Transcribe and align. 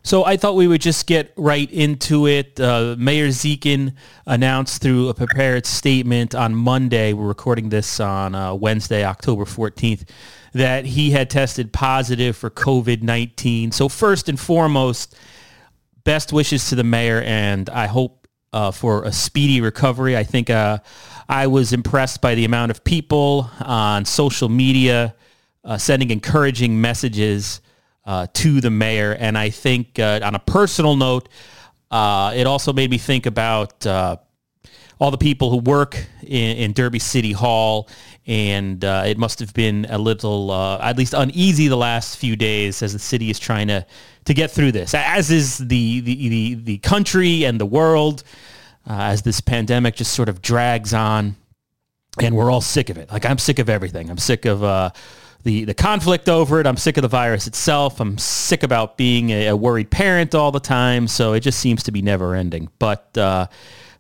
So 0.08 0.24
I 0.24 0.38
thought 0.38 0.56
we 0.56 0.70
would 0.70 0.80
just 0.80 1.06
get 1.06 1.34
right 1.36 1.70
into 1.70 2.28
it. 2.28 2.58
Uh, 2.62 2.96
Mayor 2.98 3.28
Dziekan 3.28 3.94
announced 4.26 4.82
through 4.82 5.10
a 5.10 5.14
prepared 5.14 5.66
statement 5.66 6.34
on 6.34 6.56
Monday, 6.56 7.12
we're 7.12 7.28
recording 7.28 7.68
this 7.68 8.00
on 8.00 8.34
uh, 8.34 8.54
Wednesday, 8.54 9.04
October 9.04 9.44
14th, 9.44 10.08
that 10.54 10.86
he 10.86 11.12
had 11.12 11.30
tested 11.30 11.74
positive 11.74 12.38
for 12.38 12.50
COVID-19. 12.50 13.74
So 13.74 13.90
first 13.90 14.30
and 14.30 14.40
foremost, 14.40 15.14
best 16.06 16.32
wishes 16.32 16.70
to 16.70 16.76
the 16.76 16.86
mayor, 16.86 17.22
and 17.24 17.70
I 17.70 17.88
hope 17.88 18.30
uh, 18.54 18.72
for 18.72 19.04
a 19.04 19.12
speedy 19.12 19.60
recovery. 19.60 20.16
I 20.16 20.24
think 20.24 20.50
uh, 20.50 20.78
I 21.28 21.48
was 21.48 21.74
impressed 21.74 22.22
by 22.22 22.34
the 22.34 22.46
amount 22.46 22.72
of 22.72 22.82
people 22.86 23.52
on 23.60 24.06
social 24.06 24.48
media 24.48 25.16
uh, 25.66 25.78
sending 25.78 26.12
encouraging 26.12 26.80
messages 26.80 27.60
uh, 28.08 28.26
to 28.34 28.62
the 28.62 28.72
mayor. 28.72 29.16
And 29.20 29.38
I 29.38 29.50
think 29.50 30.00
uh, 30.00 30.22
on 30.24 30.34
a 30.34 30.40
personal 30.40 30.96
note, 30.96 31.30
uh, 31.92 32.32
it 32.36 32.48
also 32.48 32.74
made 32.74 32.90
me 32.90 32.98
think 32.98 33.26
about 33.26 33.86
uh, 33.86 34.16
all 35.00 35.12
the 35.12 35.18
people 35.18 35.52
who 35.52 35.58
work 35.58 36.04
in, 36.24 36.58
in 36.58 36.74
Derby 36.74 37.00
City 37.00 37.34
Hall. 37.34 37.90
And 38.26 38.84
uh, 38.84 39.04
it 39.06 39.18
must 39.18 39.40
have 39.40 39.54
been 39.54 39.86
a 39.90 39.98
little, 39.98 40.52
uh, 40.52 40.80
at 40.80 40.98
least 40.98 41.14
uneasy 41.14 41.68
the 41.68 41.78
last 41.78 42.18
few 42.18 42.36
days 42.36 42.82
as 42.82 42.94
the 42.94 43.00
city 43.00 43.30
is 43.30 43.40
trying 43.40 43.68
to, 43.68 43.86
to 44.26 44.34
get 44.34 44.52
through 44.52 44.72
this, 44.72 44.94
as 44.94 45.30
is 45.30 45.58
the, 45.58 46.02
the, 46.02 46.30
the, 46.30 46.54
the 46.56 46.78
country 46.80 47.46
and 47.46 47.60
the 47.60 47.66
world 47.66 48.24
as 48.86 49.22
this 49.22 49.42
pandemic 49.42 49.96
just 49.96 50.14
sort 50.14 50.30
of 50.30 50.42
drags 50.42 50.94
on. 50.94 51.36
And 52.20 52.36
we're 52.36 52.52
all 52.52 52.62
sick 52.62 52.90
of 52.90 52.98
it. 52.98 53.12
Like 53.12 53.26
I'm 53.26 53.38
sick 53.38 53.60
of 53.60 53.70
everything. 53.70 54.10
I'm 54.10 54.18
sick 54.18 54.46
of 54.46 54.64
the, 55.48 55.64
the 55.64 55.74
conflict 55.74 56.28
over 56.28 56.60
it. 56.60 56.68
I'm 56.68 56.76
sick 56.76 56.98
of 56.98 57.04
the 57.04 57.08
virus 57.08 57.48
itself. 57.48 58.02
I'm 58.02 58.18
sick 58.18 58.64
about 58.64 58.98
being 58.98 59.30
a, 59.30 59.48
a 59.48 59.56
worried 59.56 59.90
parent 59.90 60.36
all 60.36 60.52
the 60.52 60.60
time. 60.60 61.08
So 61.08 61.32
it 61.32 61.40
just 61.40 61.60
seems 61.60 61.84
to 61.84 61.92
be 61.92 62.02
never 62.02 62.36
ending. 62.36 62.70
But 62.80 63.18
uh, 63.18 63.48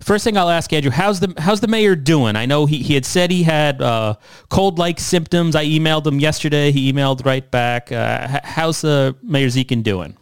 first 0.01 0.25
thing 0.25 0.37
I'll 0.37 0.49
ask 0.49 0.73
Andrew, 0.73 0.91
how's 0.91 1.21
the 1.21 1.33
how's 1.37 1.61
the 1.61 1.69
mayor 1.69 1.95
doing? 1.95 2.35
I 2.35 2.45
know 2.45 2.65
he, 2.65 2.79
he 2.83 2.95
had 2.95 3.05
said 3.05 3.31
he 3.31 3.43
had 3.43 3.81
uh, 3.81 4.15
cold-like 4.49 4.99
symptoms. 4.99 5.55
I 5.55 5.65
emailed 5.65 6.05
him 6.05 6.19
yesterday. 6.19 6.73
He 6.73 6.91
emailed 6.91 7.25
right 7.25 7.49
back. 7.49 7.93
Uh, 7.93 8.41
how's 8.43 8.81
the 8.81 9.15
Mayor 9.23 9.47
Dziekan 9.47 9.83
doing? 9.83 10.17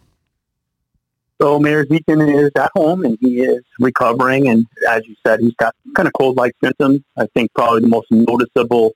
So 1.42 1.58
Mayor 1.58 1.84
Dziekan 1.84 2.44
is 2.44 2.52
at 2.56 2.70
home 2.76 3.04
and 3.04 3.18
he 3.20 3.40
is 3.40 3.64
recovering. 3.80 4.48
And 4.48 4.64
as 4.88 5.04
you 5.08 5.16
said, 5.26 5.40
he's 5.40 5.56
got 5.56 5.74
kind 5.96 6.06
of 6.06 6.12
cold-like 6.12 6.54
symptoms. 6.62 7.00
I 7.16 7.26
think 7.34 7.52
probably 7.52 7.80
the 7.80 7.88
most 7.88 8.12
noticeable 8.12 8.92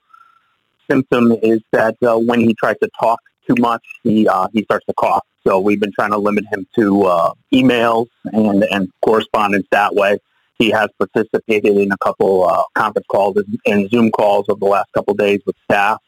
symptom 0.91 1.33
is 1.43 1.61
that 1.73 1.97
uh, 2.03 2.19
when 2.19 2.41
he 2.41 2.55
tries 2.55 2.77
to 2.83 2.91
talk 2.99 3.21
too 3.47 3.55
much, 3.61 3.85
he 4.03 4.29
uh, 4.29 4.49
he 4.53 4.63
starts 4.65 4.87
to 4.87 4.95
cough. 4.95 5.25
So 5.47 5.59
we've 5.59 5.81
been 5.81 5.93
trying 5.93 6.11
to 6.11 6.19
limit 6.19 6.45
him 6.53 6.67
to 6.79 7.05
uh, 7.05 7.33
emails 7.53 8.09
and 8.25 8.65
and 8.65 8.89
correspondence 9.05 9.67
that 9.71 9.95
way. 9.95 10.19
He 10.59 10.71
has 10.71 10.89
participated 10.99 11.77
in 11.77 11.91
a 11.91 11.97
couple 11.99 12.45
uh, 12.45 12.63
conference 12.75 13.07
calls 13.11 13.39
and, 13.65 13.91
Zoom 13.91 14.11
calls 14.11 14.45
over 14.51 14.61
the 14.61 14.67
last 14.67 14.93
couple 14.93 15.13
of 15.13 15.19
days 15.19 15.41
with 15.47 15.57
staff, 15.65 15.99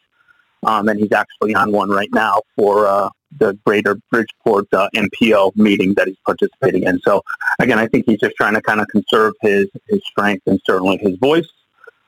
um, 0.65 0.89
and 0.89 1.01
he's 1.01 1.13
actually 1.13 1.55
on 1.55 1.73
one 1.73 1.89
right 1.89 2.11
now 2.13 2.43
for 2.55 2.87
uh, 2.87 3.09
the 3.39 3.59
Greater 3.65 3.97
Bridgeport 4.11 4.67
uh, 4.75 4.91
MPO 4.95 5.57
meeting 5.57 5.95
that 5.95 6.07
he's 6.07 6.19
participating 6.27 6.83
in. 6.83 7.01
So 7.01 7.23
again, 7.61 7.79
I 7.79 7.87
think 7.87 8.05
he's 8.07 8.21
just 8.21 8.37
trying 8.37 8.55
to 8.55 8.61
kind 8.61 8.81
of 8.81 8.89
conserve 8.89 9.33
his 9.41 9.69
his 9.89 10.03
strength 10.05 10.43
and 10.47 10.61
certainly 10.67 10.99
his 10.99 11.17
voice. 11.17 11.49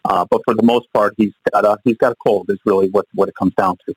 Uh, 0.05 0.25
but 0.31 0.43
for 0.45 0.55
the 0.55 0.63
most 0.63 0.93
part, 0.93 1.15
he's 1.17 1.33
got 1.53 1.65
a 1.65 1.79
he's 1.85 1.97
got 1.97 2.13
a 2.13 2.17
cold. 2.17 2.51
Is 2.51 2.59
really 2.65 2.89
what 2.91 3.07
what 3.15 3.29
it 3.29 3.35
comes 3.35 3.55
down 3.55 3.77
to. 3.87 3.95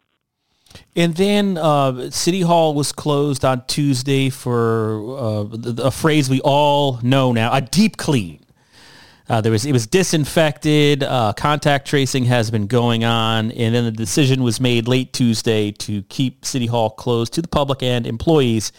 And 0.96 1.16
then 1.16 1.58
uh, 1.58 2.10
City 2.12 2.42
Hall 2.42 2.74
was 2.74 2.92
closed 2.92 3.44
on 3.46 3.66
Tuesday 3.68 4.30
for 4.30 5.18
uh, 5.18 5.84
a 5.84 5.92
phrase 5.92 6.30
we 6.30 6.42
all 6.42 7.00
know 7.02 7.32
now: 7.32 7.54
a 7.54 7.62
deep 7.62 7.98
clean. 7.98 8.44
Uh, 9.30 9.42
there 9.42 9.52
was 9.52 9.66
it 9.66 9.74
was 9.74 9.86
disinfected. 9.86 11.04
Uh, 11.04 11.34
contact 11.36 11.88
tracing 11.88 12.26
has 12.26 12.50
been 12.50 12.68
going 12.68 13.04
on, 13.04 13.52
and 13.52 13.76
then 13.76 13.84
the 13.84 13.92
decision 13.92 14.42
was 14.42 14.62
made 14.62 14.88
late 14.88 15.12
Tuesday 15.12 15.72
to 15.72 16.04
keep 16.04 16.46
City 16.46 16.68
Hall 16.68 16.90
closed 16.90 17.34
to 17.34 17.42
the 17.42 17.48
public 17.50 17.84
and 17.84 18.08
employees 18.08 18.72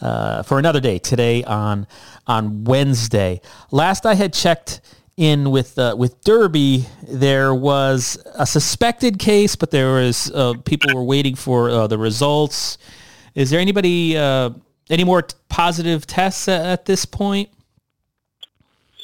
uh, 0.00 0.42
for 0.42 0.58
another 0.58 0.80
day. 0.80 0.98
Today 0.98 1.42
on 1.44 1.86
on 2.26 2.64
Wednesday. 2.64 3.40
Last 3.70 4.04
I 4.04 4.14
had 4.14 4.34
checked 4.34 4.82
in 5.16 5.50
with 5.50 5.78
uh, 5.78 5.94
with 5.96 6.20
Derby, 6.22 6.86
there 7.06 7.54
was 7.54 8.18
a 8.38 8.46
suspected 8.46 9.18
case, 9.18 9.56
but 9.56 9.70
there 9.70 9.94
was 9.94 10.30
uh, 10.32 10.54
people 10.64 10.94
were 10.94 11.04
waiting 11.04 11.34
for 11.34 11.70
uh, 11.70 11.86
the 11.86 11.98
results. 11.98 12.78
Is 13.34 13.50
there 13.50 13.60
anybody 13.60 14.16
uh, 14.16 14.50
any 14.90 15.04
more 15.04 15.22
t- 15.22 15.36
positive 15.48 16.06
tests 16.06 16.48
at, 16.48 16.64
at, 16.66 16.84
this 16.86 17.04
point? 17.04 17.48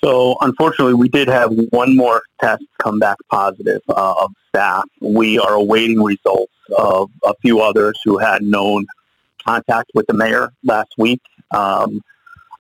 So 0.03 0.37
unfortunately, 0.41 0.95
we 0.95 1.09
did 1.09 1.29
have 1.29 1.53
one 1.71 1.97
more 1.97 2.23
test 2.41 2.65
come 2.83 2.99
back 2.99 3.17
positive 3.31 3.83
uh, 3.89 4.15
of 4.23 4.33
staff. 4.49 4.85
We 5.01 5.39
are 5.39 5.55
awaiting 5.55 6.03
results 6.03 6.53
of 6.77 7.11
a 7.25 7.35
few 7.43 7.61
others 7.61 8.01
who 8.05 8.19
had 8.19 8.43
known 8.43 8.87
contact 9.45 9.91
with 9.95 10.07
the 10.07 10.15
mayor 10.15 10.53
last 10.65 10.95
week. 10.97 11.21
Um, 11.51 12.03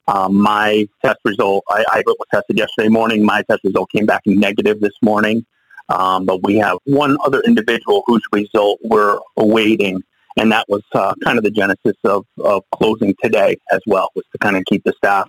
um, 0.08 0.35
my 0.41 0.88
test 1.05 1.19
result, 1.25 1.64
I, 1.69 1.85
I, 1.91 2.02
was 2.06 2.17
tested 2.32 2.58
yesterday 2.58 2.88
morning. 2.88 3.25
My 3.25 3.43
test 3.43 3.62
result 3.64 3.91
came 3.91 4.06
back 4.06 4.23
negative 4.26 4.81
this 4.81 4.94
morning. 5.02 5.44
Um, 5.88 6.25
but 6.25 6.43
we 6.43 6.56
have 6.56 6.79
one 6.85 7.17
other 7.25 7.41
individual 7.41 8.02
whose 8.06 8.23
result 8.32 8.79
we're 8.82 9.19
awaiting, 9.37 10.02
and 10.37 10.52
that 10.52 10.69
was 10.69 10.82
uh, 10.94 11.14
kind 11.25 11.37
of 11.37 11.44
the 11.44 11.50
genesis 11.50 11.97
of, 12.05 12.25
of 12.38 12.62
closing 12.73 13.14
today 13.23 13.56
as 13.73 13.81
well, 13.87 14.08
was 14.14 14.25
to 14.32 14.38
kind 14.38 14.56
of 14.56 14.64
keep 14.67 14.85
the 14.85 14.93
staff 14.97 15.29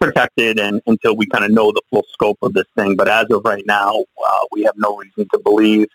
protected 0.00 0.58
and 0.58 0.80
until 0.86 1.16
we 1.16 1.26
kind 1.26 1.44
of 1.44 1.50
know 1.50 1.70
the 1.70 1.82
full 1.90 2.04
scope 2.12 2.38
of 2.42 2.52
this 2.54 2.66
thing. 2.76 2.96
But 2.96 3.08
as 3.08 3.26
of 3.30 3.44
right 3.44 3.64
now, 3.66 4.04
uh, 4.24 4.46
we 4.50 4.62
have 4.62 4.74
no 4.76 4.96
reason 4.96 5.28
to 5.32 5.38
believe 5.38 5.88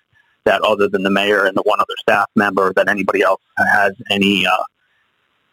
that 0.45 0.61
other 0.61 0.87
than 0.87 1.03
the 1.03 1.09
mayor 1.09 1.45
and 1.45 1.55
the 1.57 1.63
one 1.63 1.79
other 1.79 1.95
staff 1.99 2.27
member, 2.35 2.73
that 2.73 2.87
anybody 2.87 3.21
else 3.21 3.41
has 3.73 3.93
any 4.09 4.45
uh, 4.45 4.63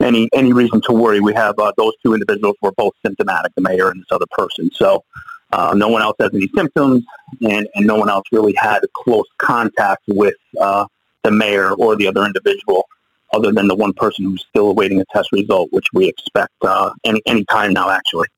any 0.04 0.28
any 0.32 0.52
reason 0.52 0.80
to 0.82 0.92
worry. 0.92 1.20
We 1.20 1.34
have 1.34 1.58
uh, 1.58 1.72
those 1.76 1.94
two 2.02 2.14
individuals 2.14 2.56
were 2.62 2.72
both 2.72 2.92
symptomatic, 3.04 3.54
the 3.54 3.62
mayor 3.62 3.88
and 3.90 4.00
this 4.00 4.12
other 4.12 4.26
person. 4.30 4.70
So 4.74 5.04
uh, 5.52 5.74
no 5.74 5.88
one 5.88 6.02
else 6.02 6.16
has 6.20 6.30
any 6.34 6.48
symptoms, 6.54 7.04
and, 7.42 7.68
and 7.74 7.86
no 7.86 7.96
one 7.96 8.10
else 8.10 8.26
really 8.32 8.54
had 8.54 8.80
close 8.92 9.26
contact 9.38 10.02
with 10.08 10.34
uh, 10.60 10.84
the 11.22 11.30
mayor 11.30 11.72
or 11.72 11.96
the 11.96 12.06
other 12.08 12.24
individual, 12.24 12.88
other 13.32 13.52
than 13.52 13.68
the 13.68 13.74
one 13.74 13.92
person 13.92 14.24
who's 14.24 14.44
still 14.48 14.68
awaiting 14.68 15.00
a 15.00 15.04
test 15.12 15.30
result, 15.32 15.68
which 15.72 15.86
we 15.92 16.08
expect 16.08 16.52
uh, 16.62 16.92
any 17.04 17.20
any 17.26 17.44
time 17.44 17.72
now, 17.72 17.90
actually. 17.90 18.28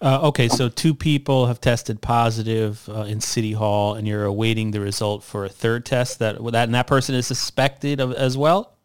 Uh, 0.00 0.28
okay, 0.28 0.46
so 0.48 0.68
two 0.68 0.94
people 0.94 1.46
have 1.46 1.58
tested 1.60 2.02
positive 2.02 2.86
uh, 2.90 3.02
in 3.02 3.20
City 3.20 3.52
Hall, 3.52 3.94
and 3.94 4.06
you're 4.06 4.26
awaiting 4.26 4.70
the 4.70 4.80
result 4.80 5.24
for 5.24 5.44
a 5.44 5.48
third 5.48 5.86
test. 5.86 6.18
That 6.18 6.36
that 6.52 6.64
and 6.64 6.74
that 6.74 6.86
person 6.86 7.14
is 7.14 7.26
suspected 7.26 8.00
of, 8.00 8.12
as 8.12 8.36
well. 8.36 8.75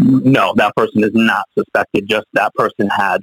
No, 0.00 0.54
that 0.56 0.74
person 0.76 1.04
is 1.04 1.10
not 1.14 1.44
suspected. 1.56 2.08
Just 2.08 2.26
that 2.32 2.54
person 2.54 2.88
had 2.88 3.20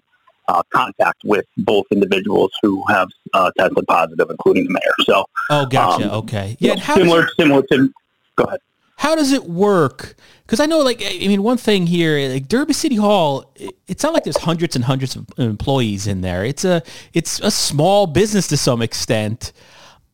uh, 0.48 0.62
contact 0.74 1.22
with 1.26 1.46
both 1.58 1.86
individuals 1.92 2.52
who 2.62 2.84
have 2.88 3.10
uh, 3.34 3.52
tested 3.58 3.86
positive, 3.88 4.30
including 4.30 4.66
the 4.66 4.72
mayor. 4.72 4.94
So, 5.02 5.26
oh, 5.50 5.66
gotcha. 5.66 6.06
Um, 6.06 6.20
okay, 6.20 6.56
yeah. 6.60 6.76
similar, 6.76 7.24
it, 7.24 7.32
similar 7.38 7.64
to. 7.72 7.92
Go 8.36 8.44
ahead. 8.46 8.60
How 8.98 9.16
does 9.16 9.32
it 9.32 9.44
work? 9.44 10.16
Because 10.46 10.60
I 10.60 10.66
know, 10.66 10.80
like, 10.80 11.04
I 11.04 11.28
mean, 11.28 11.44
one 11.44 11.58
thing 11.58 11.86
here, 11.86 12.30
like 12.30 12.48
Derby 12.48 12.74
City 12.74 12.96
Hall, 12.96 13.54
it's 13.88 14.02
not 14.02 14.14
like 14.14 14.24
there's 14.24 14.38
hundreds 14.38 14.76
and 14.76 14.86
hundreds 14.86 15.16
of 15.16 15.28
employees 15.38 16.08
in 16.08 16.22
there. 16.22 16.44
It's 16.44 16.66
a, 16.66 16.82
it's 17.14 17.40
a 17.42 17.52
small 17.52 18.08
business 18.08 18.48
to 18.48 18.58
some 18.58 18.82
extent. 18.82 19.52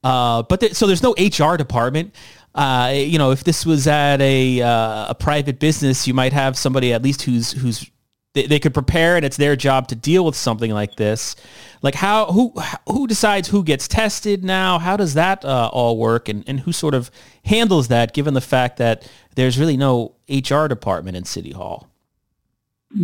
Uh, 0.03 0.43
but 0.43 0.59
there, 0.59 0.73
so 0.73 0.85
there's 0.85 1.03
no 1.03 1.15
HR 1.17 1.55
department. 1.55 2.13
Uh, 2.55 2.91
you 2.93 3.17
know, 3.17 3.31
if 3.31 3.43
this 3.43 3.65
was 3.65 3.87
at 3.87 4.21
a 4.21 4.61
uh, 4.61 5.07
a 5.09 5.15
private 5.15 5.59
business, 5.59 6.07
you 6.07 6.13
might 6.13 6.33
have 6.33 6.57
somebody 6.57 6.93
at 6.93 7.01
least 7.01 7.23
who's 7.23 7.51
who's 7.51 7.89
they, 8.33 8.47
they 8.47 8.59
could 8.59 8.73
prepare 8.73 9.15
and 9.15 9.25
it's 9.25 9.37
their 9.37 9.55
job 9.55 9.87
to 9.87 9.95
deal 9.95 10.25
with 10.25 10.35
something 10.35 10.71
like 10.71 10.95
this. 10.95 11.35
Like 11.81 11.95
how 11.95 12.31
who 12.31 12.53
who 12.87 13.07
decides 13.07 13.47
who 13.47 13.63
gets 13.63 13.87
tested 13.87 14.43
now? 14.43 14.79
How 14.79 14.97
does 14.97 15.15
that 15.15 15.43
uh, 15.43 15.69
all 15.71 15.97
work? 15.97 16.29
And, 16.29 16.43
and 16.47 16.59
who 16.59 16.71
sort 16.71 16.93
of 16.93 17.09
handles 17.45 17.87
that 17.87 18.13
given 18.13 18.33
the 18.33 18.41
fact 18.41 18.77
that 18.77 19.09
there's 19.35 19.57
really 19.57 19.77
no 19.77 20.13
hr 20.29 20.67
department 20.67 21.17
in 21.17 21.25
city 21.25 21.51
hall? 21.51 21.87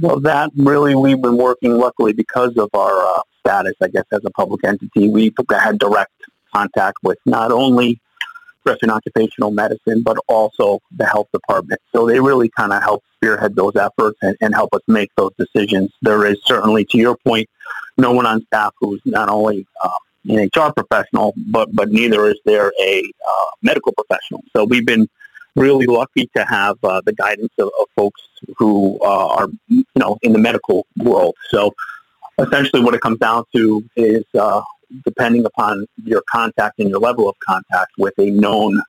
Well 0.01 0.19
that 0.19 0.51
really 0.55 0.93
we've 0.93 1.21
been 1.21 1.37
working 1.37 1.73
luckily 1.77 2.13
because 2.13 2.55
of 2.57 2.69
our 2.75 3.03
uh, 3.03 3.21
status 3.39 3.73
i 3.81 3.87
guess 3.87 4.03
as 4.11 4.23
a 4.23 4.29
public 4.29 4.63
entity 4.63 5.09
we 5.09 5.33
had 5.49 5.79
direct 5.79 6.11
contact 6.53 6.97
with 7.01 7.17
not 7.25 7.51
only 7.51 7.99
and 8.81 8.91
occupational 8.91 9.51
medicine, 9.51 10.01
but 10.03 10.17
also 10.27 10.79
the 10.95 11.05
health 11.05 11.27
department. 11.33 11.81
So 11.91 12.05
they 12.05 12.19
really 12.19 12.49
kind 12.49 12.73
of 12.73 12.81
help 12.81 13.03
spearhead 13.15 13.55
those 13.55 13.75
efforts 13.75 14.17
and, 14.21 14.35
and 14.41 14.53
help 14.53 14.73
us 14.73 14.81
make 14.87 15.09
those 15.15 15.31
decisions. 15.37 15.91
There 16.01 16.25
is 16.25 16.37
certainly, 16.45 16.85
to 16.85 16.97
your 16.97 17.17
point, 17.17 17.49
no 17.97 18.11
one 18.11 18.25
on 18.25 18.45
staff 18.45 18.73
who's 18.79 19.01
not 19.05 19.29
only 19.29 19.65
uh, 19.83 19.89
an 20.27 20.49
HR 20.55 20.71
professional, 20.71 21.33
but 21.37 21.73
but 21.73 21.89
neither 21.89 22.27
is 22.27 22.39
there 22.45 22.71
a 22.81 22.99
uh, 23.01 23.45
medical 23.61 23.91
professional. 23.93 24.43
So 24.55 24.63
we've 24.63 24.85
been 24.85 25.09
really 25.55 25.85
lucky 25.85 26.29
to 26.35 26.45
have 26.45 26.77
uh, 26.83 27.01
the 27.05 27.13
guidance 27.13 27.53
of, 27.57 27.69
of 27.79 27.87
folks 27.95 28.21
who 28.57 28.99
uh, 29.01 29.27
are 29.27 29.49
you 29.67 29.85
know 29.95 30.17
in 30.21 30.33
the 30.33 30.39
medical 30.39 30.85
world. 30.97 31.35
So 31.49 31.73
essentially, 32.37 32.81
what 32.81 32.93
it 32.93 33.01
comes 33.01 33.19
down 33.19 33.45
to 33.55 33.83
is 33.95 34.23
uh, 34.37 34.61
depending 35.05 35.45
upon 35.45 35.85
your 36.03 36.23
contact 36.31 36.79
and 36.79 36.89
your 36.89 36.99
level 36.99 37.29
of 37.29 37.35
contact 37.39 37.91
with 37.97 38.13
a 38.17 38.29
known 38.29 38.81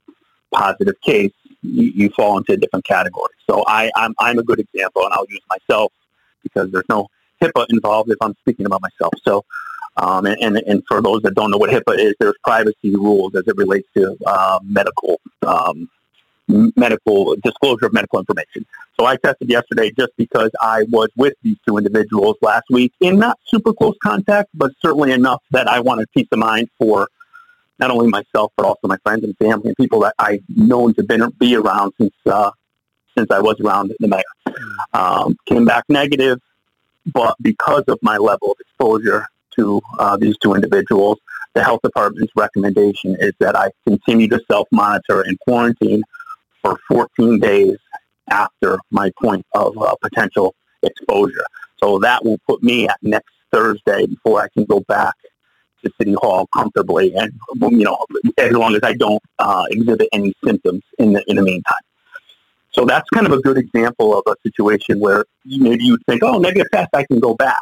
positive 0.53 1.01
case, 1.01 1.33
you, 1.63 1.85
you 1.95 2.11
fall 2.11 2.39
into 2.39 2.53
a 2.53 2.57
different 2.57 2.85
category. 2.85 3.33
So 3.49 3.65
I, 3.67 3.91
I'm, 3.97 4.15
I'm 4.19 4.39
a 4.39 4.43
good 4.43 4.61
example, 4.61 5.05
and 5.05 5.13
I'll 5.13 5.27
use 5.29 5.43
myself 5.49 5.93
because 6.43 6.71
there's 6.71 6.89
no 6.89 7.09
HIPAA 7.43 7.67
involved 7.71 8.11
if 8.11 8.19
I'm 8.21 8.35
speaking 8.41 8.67
about 8.67 8.83
myself. 8.83 9.13
So, 9.23 9.45
um, 9.97 10.27
and, 10.27 10.37
and, 10.41 10.57
and, 10.59 10.83
for 10.87 11.03
those 11.03 11.23
that 11.23 11.35
don't 11.35 11.51
know 11.51 11.59
what 11.59 11.71
HIPAA 11.71 11.99
is, 11.99 12.15
there's 12.21 12.35
privacy 12.45 12.95
rules 12.95 13.35
as 13.35 13.47
it 13.47 13.57
relates 13.57 13.89
to 13.97 14.17
uh, 14.27 14.59
medical 14.63 15.21
um, 15.47 15.89
medical 16.77 17.37
disclosure 17.37 17.87
of 17.87 17.93
medical 17.93 18.19
information. 18.19 18.67
So 18.99 19.07
I 19.07 19.17
tested 19.17 19.49
yesterday 19.49 19.91
just 19.97 20.13
because 20.17 20.51
I 20.61 20.85
was 20.91 21.09
with 21.17 21.35
these 21.43 21.57
two 21.67 21.79
individuals 21.79 22.37
last 22.43 22.65
week 22.71 22.93
in 23.01 23.19
not 23.19 23.39
super 23.47 23.73
close 23.73 23.97
contact, 24.03 24.51
but 24.55 24.73
certainly 24.83 25.13
enough 25.13 25.43
that 25.53 25.69
I 25.69 25.81
wanted 25.81 26.11
peace 26.13 26.29
of 26.33 26.39
mind 26.39 26.69
for 26.79 27.09
not 27.79 27.91
only 27.91 28.09
myself 28.09 28.53
but 28.57 28.67
also 28.67 28.89
my 28.89 28.99
friends 28.99 29.25
and 29.25 29.37
family 29.39 29.69
and 29.69 29.77
people 29.77 30.01
that 30.01 30.15
I've 30.19 30.43
known 30.49 30.95
to 30.95 31.03
been, 31.03 31.29
be 31.39 31.57
around 31.57 31.93
since 31.99 32.15
uh, 32.27 32.51
since 33.17 33.31
I 33.31 33.41
was 33.41 33.59
around 33.61 33.91
in 33.91 33.97
the 34.01 34.09
mayor. 34.09 34.57
Um, 34.93 35.37
came 35.47 35.65
back 35.65 35.85
negative, 35.89 36.39
but 37.07 37.37
because 37.41 37.85
of 37.89 37.99
my 38.03 38.19
level 38.19 38.53
of 38.53 38.59
exposure 38.61 39.27
to 39.57 39.81
uh, 39.99 40.17
these 40.17 40.37
two 40.39 40.55
individuals, 40.55 41.19
the 41.55 41.63
health 41.63 41.81
department's 41.83 42.33
recommendation 42.37 43.17
is 43.19 43.33
that 43.41 43.57
I 43.57 43.71
continue 43.87 44.29
to 44.29 44.41
self-monitor 44.51 45.23
and 45.23 45.39
quarantine 45.41 46.03
for 46.63 46.79
14 46.89 47.39
days 47.39 47.77
after 48.31 48.79
my 48.91 49.11
point 49.21 49.45
of 49.55 49.77
uh, 49.79 49.95
potential 50.01 50.55
exposure. 50.83 51.45
So 51.83 51.99
that 52.01 52.25
will 52.25 52.39
put 52.47 52.63
me 52.63 52.89
at 52.89 52.97
next 53.03 53.31
Thursday 53.53 54.07
before 54.07 54.43
I 54.43 54.49
can 54.49 54.65
go 54.65 54.81
back 54.81 55.15
to 55.83 55.91
City 55.99 56.15
Hall 56.15 56.47
comfortably, 56.55 57.15
and 57.15 57.33
you 57.61 57.85
know, 57.85 58.05
as 58.37 58.53
long 58.53 58.75
as 58.75 58.81
I 58.83 58.93
don't 58.93 59.23
uh, 59.39 59.65
exhibit 59.71 60.09
any 60.13 60.35
symptoms 60.45 60.83
in 60.99 61.13
the 61.13 61.25
in 61.27 61.37
the 61.37 61.43
meantime. 61.43 61.75
So 62.73 62.85
that's 62.85 63.09
kind 63.11 63.27
of 63.27 63.33
a 63.33 63.41
good 63.41 63.59
example 63.59 64.17
of 64.17 64.23
a 64.27 64.37
situation 64.47 65.01
where 65.01 65.25
maybe 65.45 65.85
you 65.85 65.99
think, 66.07 66.23
oh, 66.23 66.39
negative 66.39 66.71
test, 66.73 66.91
I 66.95 67.05
can 67.05 67.19
go 67.19 67.35
back. 67.35 67.59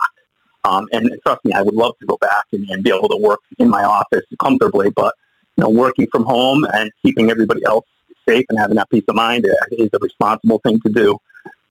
Um, 0.64 0.86
and 0.92 1.10
trust 1.24 1.44
me, 1.44 1.52
I 1.52 1.62
would 1.62 1.74
love 1.74 1.94
to 2.00 2.06
go 2.06 2.18
back 2.20 2.44
and, 2.52 2.68
and 2.68 2.82
be 2.82 2.90
able 2.90 3.08
to 3.08 3.16
work 3.16 3.40
in 3.58 3.70
my 3.70 3.84
office 3.84 4.24
comfortably, 4.38 4.90
but 4.90 5.14
you 5.56 5.64
know, 5.64 5.70
working 5.70 6.08
from 6.12 6.24
home 6.24 6.64
and 6.74 6.90
keeping 7.02 7.30
everybody 7.30 7.64
else 7.64 7.86
safe 8.28 8.44
and 8.48 8.58
having 8.58 8.76
that 8.76 8.90
peace 8.90 9.04
of 9.08 9.14
mind 9.14 9.46
is 9.72 9.90
a 9.92 9.98
responsible 10.00 10.58
thing 10.60 10.80
to 10.80 10.92
do, 10.92 11.18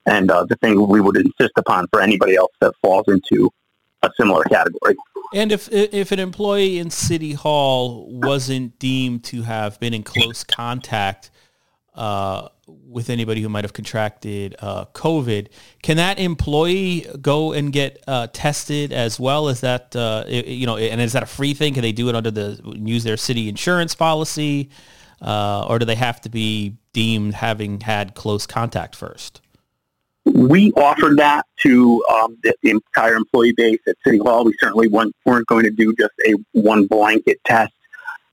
and 0.06 0.32
uh, 0.32 0.44
the 0.46 0.56
thing 0.58 0.88
we 0.88 1.02
would 1.02 1.18
insist 1.18 1.54
upon 1.58 1.88
for 1.92 2.02
anybody 2.02 2.36
else 2.36 2.52
that 2.62 2.74
falls 2.82 3.06
into 3.08 3.52
a 4.04 4.10
similar 4.18 4.44
category. 4.46 4.96
And 5.34 5.52
if 5.52 5.68
if 5.72 6.12
an 6.12 6.20
employee 6.20 6.80
in 6.80 6.90
City 6.90 7.34
Hall 7.34 8.08
wasn't 8.10 8.80
deemed 8.80 9.24
to 9.26 9.42
have 9.42 9.80
been 9.80 9.94
in 9.94 10.04
close 10.04 10.44
contact 10.44 11.32
uh, 11.96 12.48
with 12.66 13.10
anybody 13.10 13.42
who 13.42 13.50
might 13.50 13.66
have 13.66 13.74
contracted 13.74 14.56
uh, 14.60 14.86
COVID, 14.86 15.50
can 15.84 15.98
that 15.98 16.18
employee 16.20 17.06
go 17.20 17.52
and 17.52 17.74
get 17.74 18.02
uh, 18.08 18.28
tested 18.32 18.94
as 18.94 19.20
well? 19.20 19.50
Is 19.50 19.62
that 19.62 19.94
uh, 19.96 20.24
you 20.28 20.66
know, 20.66 20.78
and 20.78 21.02
is 21.02 21.12
that 21.12 21.24
a 21.24 21.28
free 21.28 21.54
thing? 21.54 21.74
Can 21.74 21.82
they 21.82 21.92
do 21.92 22.08
it 22.08 22.16
under 22.16 22.32
the 22.32 22.62
use 22.78 23.04
their 23.04 23.18
city 23.18 23.50
insurance 23.50 23.96
policy? 23.96 24.70
Uh, 25.22 25.66
or 25.68 25.80
do 25.80 25.86
they 25.86 25.96
have 25.96 26.22
to 26.22 26.30
be 26.30 26.76
deemed 26.94 27.34
having 27.36 27.82
had 27.82 28.16
close 28.16 28.46
contact 28.46 28.96
first? 28.96 29.42
We 30.26 30.74
offered 30.74 31.18
that 31.20 31.46
to 31.62 32.04
um, 32.12 32.38
the, 32.44 32.54
entire 32.64 33.16
employee 33.16 33.54
base 33.54 33.80
at 33.88 33.96
City 34.04 34.18
Hall. 34.18 34.44
We 34.44 34.54
certainly 34.60 34.88
weren't, 34.90 35.16
weren't 35.26 35.48
going 35.48 35.64
to 35.64 35.72
do 35.72 35.94
just 35.98 36.14
a 36.28 36.34
one 36.52 36.86
blanket 36.86 37.40
test 37.46 37.74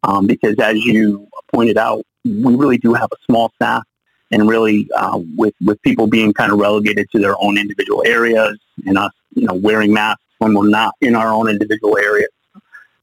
um, 0.02 0.26
because, 0.26 0.56
as 0.58 0.76
you 0.84 1.28
pointed 1.52 1.78
out, 1.78 2.04
we 2.24 2.56
really 2.56 2.78
do 2.78 2.94
have 2.94 3.10
a 3.12 3.16
small 3.26 3.52
staff, 3.54 3.84
and 4.30 4.48
really 4.48 4.88
uh, 4.96 5.20
with 5.36 5.54
with 5.60 5.80
people 5.82 6.06
being 6.06 6.32
kind 6.32 6.50
of 6.50 6.58
relegated 6.58 7.08
to 7.12 7.20
their 7.20 7.36
own 7.40 7.56
individual 7.56 8.02
areas 8.06 8.58
and 8.86 8.98
us, 8.98 9.12
you 9.34 9.46
know, 9.46 9.54
wearing 9.54 9.92
masks 9.92 10.24
when 10.38 10.54
we're 10.54 10.68
not 10.68 10.94
in 11.00 11.14
our 11.14 11.32
own 11.32 11.48
individual 11.48 11.96
areas. 11.96 12.30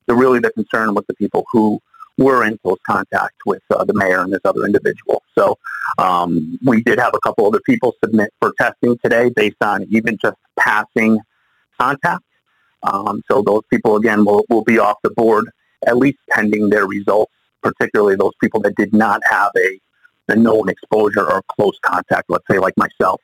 So 0.09 0.15
really, 0.15 0.39
the 0.39 0.51
concern 0.51 0.93
was 0.93 1.05
the 1.07 1.13
people 1.13 1.45
who 1.51 1.79
were 2.21 2.45
in 2.45 2.57
close 2.63 2.79
contact 2.85 3.35
with 3.45 3.63
uh, 3.71 3.83
the 3.83 3.93
mayor 3.93 4.21
and 4.21 4.31
this 4.31 4.41
other 4.45 4.65
individual. 4.65 5.23
So 5.37 5.57
um, 5.97 6.57
we 6.63 6.81
did 6.83 6.99
have 6.99 7.13
a 7.13 7.19
couple 7.19 7.45
other 7.45 7.61
people 7.65 7.95
submit 8.03 8.29
for 8.39 8.53
testing 8.59 8.97
today 9.03 9.29
based 9.35 9.61
on 9.61 9.85
even 9.89 10.17
just 10.21 10.37
passing 10.57 11.19
contact. 11.79 12.23
Um, 12.83 13.21
so 13.29 13.41
those 13.41 13.63
people, 13.69 13.95
again, 13.95 14.25
will, 14.25 14.43
will 14.49 14.63
be 14.63 14.79
off 14.79 14.97
the 15.03 15.11
board, 15.11 15.45
at 15.85 15.97
least 15.97 16.17
pending 16.29 16.69
their 16.69 16.87
results, 16.87 17.33
particularly 17.61 18.15
those 18.15 18.33
people 18.41 18.59
that 18.61 18.75
did 18.75 18.93
not 18.93 19.21
have 19.29 19.51
a, 19.57 19.79
a 20.33 20.35
known 20.35 20.69
exposure 20.69 21.29
or 21.29 21.43
close 21.55 21.77
contact, 21.83 22.29
let's 22.29 22.45
say 22.49 22.59
like 22.59 22.75
myself. 22.77 23.21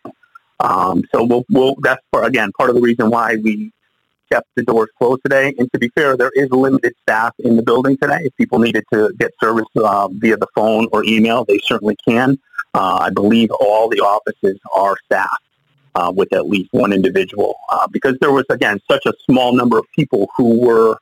Um, 0.59 1.03
so 1.13 1.23
we'll, 1.23 1.45
we'll, 1.49 1.75
that's, 1.81 2.01
for, 2.11 2.23
again, 2.23 2.51
part 2.57 2.69
of 2.69 2.75
the 2.75 2.81
reason 2.81 3.09
why 3.09 3.35
we 3.35 3.71
kept 4.31 4.47
the 4.55 4.63
doors 4.63 4.89
closed 4.97 5.21
today. 5.23 5.53
And 5.57 5.71
to 5.71 5.79
be 5.79 5.89
fair, 5.89 6.17
there 6.17 6.31
is 6.35 6.49
limited 6.51 6.93
staff 7.01 7.33
in 7.39 7.55
the 7.55 7.63
building 7.63 7.97
today. 7.97 8.19
If 8.23 8.35
people 8.35 8.59
needed 8.59 8.83
to 8.93 9.13
get 9.19 9.31
service 9.41 9.65
uh, 9.75 10.07
via 10.11 10.37
the 10.37 10.47
phone 10.55 10.87
or 10.91 11.03
email, 11.05 11.45
they 11.45 11.59
certainly 11.59 11.97
can. 12.07 12.39
Uh, 12.73 12.97
I 13.01 13.09
believe 13.09 13.49
all 13.51 13.89
the 13.89 13.99
offices 13.99 14.59
are 14.75 14.95
staffed 15.05 15.43
uh, 15.95 16.11
with 16.15 16.31
at 16.33 16.47
least 16.47 16.69
one 16.71 16.93
individual 16.93 17.55
uh, 17.71 17.87
because 17.87 18.17
there 18.21 18.31
was, 18.31 18.45
again, 18.49 18.79
such 18.89 19.05
a 19.05 19.13
small 19.25 19.53
number 19.53 19.77
of 19.77 19.85
people 19.95 20.29
who 20.37 20.59
were 20.59 20.97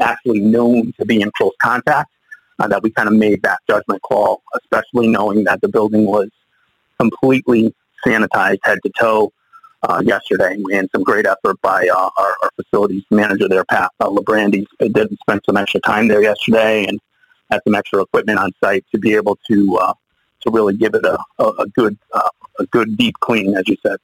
actually 0.00 0.40
known 0.40 0.92
to 0.98 1.04
be 1.04 1.20
in 1.20 1.30
close 1.36 1.52
contact 1.60 2.10
uh, 2.58 2.66
that 2.66 2.82
we 2.82 2.90
kind 2.90 3.08
of 3.08 3.14
made 3.14 3.42
that 3.42 3.58
judgment 3.68 4.00
call, 4.02 4.42
especially 4.62 5.08
knowing 5.08 5.44
that 5.44 5.60
the 5.60 5.68
building 5.68 6.06
was 6.06 6.28
completely 6.98 7.74
sanitized 8.06 8.58
head 8.64 8.78
to 8.84 8.90
toe 8.98 9.32
uh, 9.88 10.02
yesterday, 10.04 10.56
and 10.72 10.88
some 10.94 11.02
great 11.02 11.26
effort 11.26 11.60
by 11.60 11.88
uh, 11.88 12.10
our, 12.16 12.34
our 12.42 12.50
facilities 12.56 13.04
manager 13.10 13.48
there, 13.48 13.64
Pat 13.64 13.90
uh, 14.00 14.08
Labrandy. 14.08 14.66
Did 14.78 15.16
spend 15.20 15.40
some 15.44 15.56
extra 15.56 15.80
time 15.80 16.08
there 16.08 16.22
yesterday 16.22 16.86
and 16.86 17.00
had 17.50 17.60
some 17.64 17.74
extra 17.74 18.00
equipment 18.02 18.38
on 18.38 18.52
site 18.62 18.84
to 18.92 18.98
be 18.98 19.14
able 19.14 19.38
to 19.48 19.78
uh, 19.78 19.94
to 20.42 20.50
really 20.50 20.76
give 20.76 20.94
it 20.94 21.04
a, 21.04 21.18
a, 21.38 21.44
a 21.44 21.66
good 21.68 21.98
uh, 22.12 22.28
a 22.58 22.66
good 22.66 22.96
deep 22.96 23.14
clean, 23.20 23.56
as 23.56 23.64
you 23.66 23.76
said. 23.84 23.98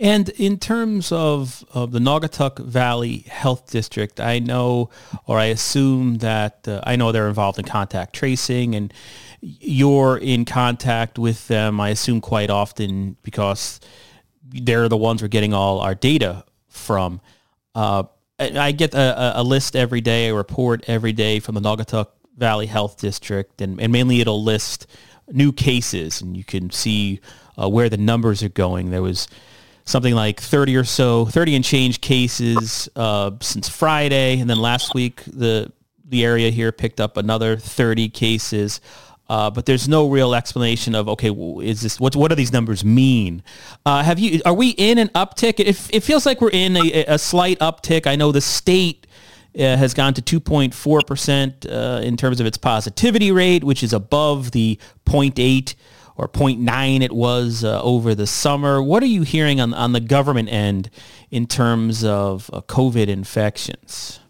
And 0.00 0.28
in 0.30 0.58
terms 0.58 1.12
of, 1.12 1.64
of 1.72 1.92
the 1.92 2.00
Naugatuck 2.00 2.58
Valley 2.58 3.18
Health 3.28 3.70
District, 3.70 4.18
I 4.18 4.40
know 4.40 4.90
or 5.26 5.38
I 5.38 5.46
assume 5.46 6.18
that 6.18 6.66
uh, 6.66 6.80
I 6.84 6.96
know 6.96 7.12
they're 7.12 7.28
involved 7.28 7.60
in 7.60 7.64
contact 7.64 8.12
tracing 8.12 8.74
and 8.74 8.92
you're 9.40 10.16
in 10.16 10.46
contact 10.46 11.18
with 11.18 11.46
them, 11.48 11.80
I 11.80 11.90
assume 11.90 12.20
quite 12.20 12.50
often 12.50 13.16
because 13.22 13.78
they're 14.62 14.88
the 14.88 14.96
ones 14.96 15.22
we're 15.22 15.28
getting 15.28 15.52
all 15.52 15.80
our 15.80 15.94
data 15.94 16.44
from. 16.68 17.20
Uh, 17.74 18.04
I 18.38 18.72
get 18.72 18.94
a, 18.94 19.40
a, 19.40 19.42
list 19.42 19.76
every 19.76 20.00
day, 20.00 20.28
a 20.28 20.34
report 20.34 20.84
every 20.88 21.12
day 21.12 21.40
from 21.40 21.54
the 21.54 21.60
Naugatuck 21.60 22.08
Valley 22.36 22.66
Health 22.66 22.98
District, 22.98 23.60
and, 23.60 23.80
and 23.80 23.92
mainly 23.92 24.20
it'll 24.20 24.42
list 24.42 24.86
new 25.30 25.52
cases, 25.52 26.20
and 26.20 26.36
you 26.36 26.44
can 26.44 26.70
see 26.70 27.20
uh, 27.60 27.68
where 27.68 27.88
the 27.88 27.96
numbers 27.96 28.42
are 28.42 28.48
going. 28.48 28.90
There 28.90 29.02
was 29.02 29.28
something 29.84 30.14
like 30.14 30.40
30 30.40 30.76
or 30.76 30.84
so, 30.84 31.26
30 31.26 31.56
and 31.56 31.64
change 31.64 32.00
cases 32.00 32.88
uh, 32.96 33.32
since 33.40 33.68
Friday, 33.68 34.40
and 34.40 34.50
then 34.50 34.58
last 34.58 34.94
week 34.94 35.22
the 35.26 35.72
the 36.06 36.24
area 36.24 36.50
here 36.50 36.70
picked 36.70 37.00
up 37.00 37.16
another 37.16 37.56
30 37.56 38.10
cases. 38.10 38.80
Uh, 39.28 39.50
but 39.50 39.64
there's 39.64 39.88
no 39.88 40.08
real 40.08 40.34
explanation 40.34 40.94
of 40.94 41.08
okay, 41.08 41.30
is 41.62 41.80
this 41.80 41.98
what? 41.98 42.14
What 42.14 42.28
do 42.28 42.34
these 42.34 42.52
numbers 42.52 42.84
mean? 42.84 43.42
Uh, 43.86 44.02
have 44.02 44.18
you? 44.18 44.42
Are 44.44 44.52
we 44.52 44.70
in 44.70 44.98
an 44.98 45.08
uptick? 45.08 45.54
It, 45.58 45.88
it 45.90 46.00
feels 46.00 46.26
like 46.26 46.42
we're 46.42 46.50
in 46.50 46.76
a, 46.76 47.04
a 47.06 47.18
slight 47.18 47.58
uptick. 47.60 48.06
I 48.06 48.16
know 48.16 48.32
the 48.32 48.42
state 48.42 49.06
uh, 49.58 49.76
has 49.76 49.94
gone 49.94 50.12
to 50.14 50.40
2.4 50.40 51.06
percent 51.06 51.66
uh, 51.66 52.00
in 52.02 52.18
terms 52.18 52.38
of 52.38 52.44
its 52.44 52.58
positivity 52.58 53.32
rate, 53.32 53.64
which 53.64 53.82
is 53.82 53.94
above 53.94 54.50
the 54.50 54.78
0.8 55.06 55.74
or 56.16 56.28
0.9 56.28 57.02
it 57.02 57.12
was 57.12 57.64
uh, 57.64 57.80
over 57.82 58.14
the 58.14 58.26
summer. 58.26 58.82
What 58.82 59.02
are 59.02 59.06
you 59.06 59.22
hearing 59.22 59.58
on 59.58 59.72
on 59.72 59.92
the 59.92 60.00
government 60.00 60.50
end 60.50 60.90
in 61.30 61.46
terms 61.46 62.04
of 62.04 62.50
uh, 62.52 62.60
COVID 62.60 63.08
infections? 63.08 64.20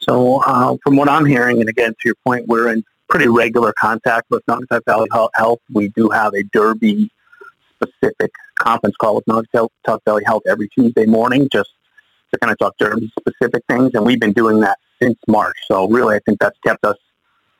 So, 0.00 0.40
from 0.82 0.96
what 0.96 1.08
I'm 1.08 1.24
hearing, 1.24 1.60
and 1.60 1.68
again 1.68 1.90
to 1.90 2.00
your 2.04 2.16
point, 2.24 2.48
we're 2.48 2.72
in 2.72 2.82
pretty 3.10 3.28
regular 3.28 3.74
contact 3.78 4.30
with 4.30 4.46
Naugatuck 4.46 4.84
Valley 4.86 5.08
Health. 5.34 5.60
We 5.72 5.88
do 5.88 6.08
have 6.08 6.32
a 6.34 6.44
Derby 6.44 7.10
specific 7.74 8.30
conference 8.58 8.96
call 8.96 9.16
with 9.16 9.24
Naugatuck 9.26 9.98
Valley 10.04 10.22
Health 10.24 10.44
every 10.48 10.68
Tuesday 10.68 11.06
morning 11.06 11.48
just 11.52 11.70
to 12.32 12.38
kind 12.38 12.52
of 12.52 12.58
talk 12.58 12.74
Derby 12.78 13.12
specific 13.18 13.64
things. 13.68 13.90
And 13.94 14.06
we've 14.06 14.20
been 14.20 14.32
doing 14.32 14.60
that 14.60 14.78
since 15.02 15.18
March. 15.26 15.56
So 15.66 15.88
really, 15.88 16.14
I 16.14 16.20
think 16.20 16.38
that's 16.38 16.58
kept 16.64 16.84
us 16.84 16.96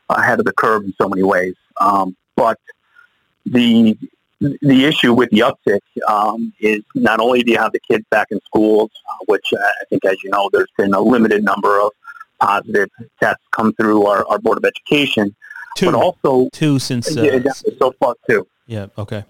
ahead 0.09 0.39
of 0.39 0.47
the 0.47 0.53
curve 0.53 0.85
in 0.85 0.95
so 1.01 1.09
many 1.09 1.25
ways. 1.25 1.55
Um, 1.81 2.17
but 2.37 2.59
the 3.45 3.99
the 4.41 4.87
issue 4.87 5.13
with 5.13 5.29
the 5.31 5.41
uptick 5.41 5.81
um, 6.09 6.53
is 6.61 6.83
not 6.95 7.21
only 7.21 7.43
do 7.43 7.53
you 7.53 7.59
have 7.59 7.73
the 7.73 7.81
kids 7.81 8.05
back 8.11 8.29
in 8.31 8.41
schools, 8.47 8.91
uh, 9.11 9.25
which 9.27 9.53
uh, 9.53 9.59
I 9.59 9.85
think, 9.91 10.05
as 10.07 10.17
you 10.25 10.31
know, 10.31 10.49
there's 10.51 10.71
been 10.79 10.95
a 10.95 11.01
limited 11.01 11.45
number 11.45 11.79
of 11.79 11.91
positive 12.41 12.89
tests 13.23 13.45
come 13.53 13.73
through 13.75 14.07
our, 14.07 14.27
our 14.29 14.39
Board 14.39 14.59
of 14.59 14.65
Education. 14.65 15.35
Two. 15.77 15.87
But 15.87 15.95
also 15.95 16.49
two 16.53 16.79
since 16.79 17.17
uh, 17.17 17.23
yeah, 17.23 17.53
so 17.79 17.93
far 18.01 18.15
two. 18.29 18.47
Yeah. 18.67 18.87
Okay. 18.99 19.25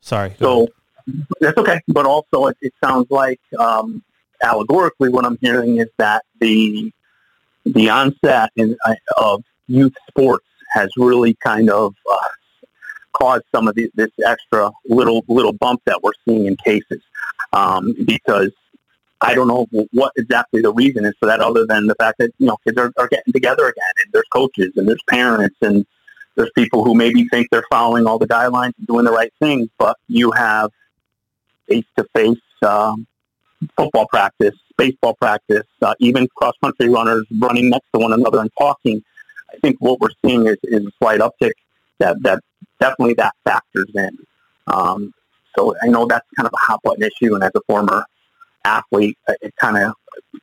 Sorry. 0.00 0.34
So 0.38 0.68
that's 1.40 1.56
okay. 1.58 1.80
But 1.88 2.06
also, 2.06 2.46
it, 2.46 2.56
it 2.60 2.74
sounds 2.82 3.06
like 3.10 3.40
um, 3.58 4.02
allegorically, 4.42 5.10
what 5.10 5.24
I'm 5.24 5.38
hearing 5.40 5.78
is 5.78 5.88
that 5.98 6.24
the 6.40 6.92
the 7.64 7.88
onset 7.88 8.50
in, 8.56 8.76
uh, 8.84 8.94
of 9.16 9.44
youth 9.68 9.94
sports 10.08 10.46
has 10.72 10.90
really 10.96 11.34
kind 11.34 11.70
of 11.70 11.94
uh, 12.10 12.16
caused 13.12 13.44
some 13.54 13.68
of 13.68 13.74
the, 13.74 13.90
this 13.94 14.10
extra 14.26 14.70
little 14.86 15.24
little 15.28 15.52
bump 15.52 15.82
that 15.86 16.02
we're 16.02 16.12
seeing 16.24 16.46
in 16.46 16.56
cases 16.56 17.02
um, 17.52 17.94
because 18.04 18.50
I 19.22 19.34
don't 19.34 19.48
know 19.48 19.66
what 19.92 20.12
exactly 20.16 20.62
the 20.62 20.72
reason 20.72 21.04
is 21.04 21.14
for 21.20 21.26
that, 21.26 21.40
other 21.40 21.66
than 21.66 21.86
the 21.86 21.94
fact 21.96 22.18
that 22.18 22.32
you 22.38 22.46
know 22.46 22.56
kids 22.64 22.78
are, 22.78 22.92
are 22.96 23.08
getting 23.08 23.32
together 23.32 23.66
again, 23.66 23.92
and 24.02 24.12
there's 24.12 24.28
coaches 24.32 24.72
and 24.76 24.88
there's 24.88 25.02
parents 25.08 25.56
and 25.60 25.86
there's 26.36 26.50
people 26.54 26.84
who 26.84 26.94
maybe 26.94 27.26
think 27.28 27.48
they're 27.50 27.66
following 27.70 28.06
all 28.06 28.18
the 28.18 28.26
guidelines 28.26 28.72
and 28.78 28.86
doing 28.86 29.04
the 29.04 29.12
right 29.12 29.32
things, 29.40 29.68
but 29.78 29.96
you 30.08 30.30
have 30.30 30.70
face-to-face 31.68 32.38
um, 32.62 33.06
football 33.76 34.06
practice, 34.08 34.54
baseball 34.78 35.14
practice, 35.14 35.66
uh, 35.82 35.94
even 35.98 36.26
cross-country 36.36 36.88
runners 36.88 37.26
running 37.38 37.68
next 37.68 37.86
to 37.92 38.00
one 38.00 38.12
another 38.12 38.40
and 38.40 38.50
talking. 38.58 39.02
I 39.52 39.58
think 39.58 39.76
what 39.80 40.00
we're 40.00 40.08
seeing 40.24 40.46
is, 40.46 40.56
is 40.62 40.86
a 40.86 40.90
slight 40.98 41.20
uptick 41.20 41.52
that 41.98 42.22
that 42.22 42.42
definitely 42.78 43.14
that 43.14 43.34
factors 43.44 43.90
in. 43.94 44.16
Um, 44.66 45.12
so 45.56 45.74
I 45.82 45.88
know 45.88 46.06
that's 46.06 46.26
kind 46.36 46.46
of 46.46 46.52
a 46.54 46.64
hot 46.64 46.80
button 46.82 47.02
issue, 47.02 47.34
and 47.34 47.44
as 47.44 47.50
a 47.54 47.60
former 47.66 48.06
athlete, 48.64 49.18
uh, 49.28 49.34
it 49.40 49.54
kind 49.56 49.76
of 49.76 49.94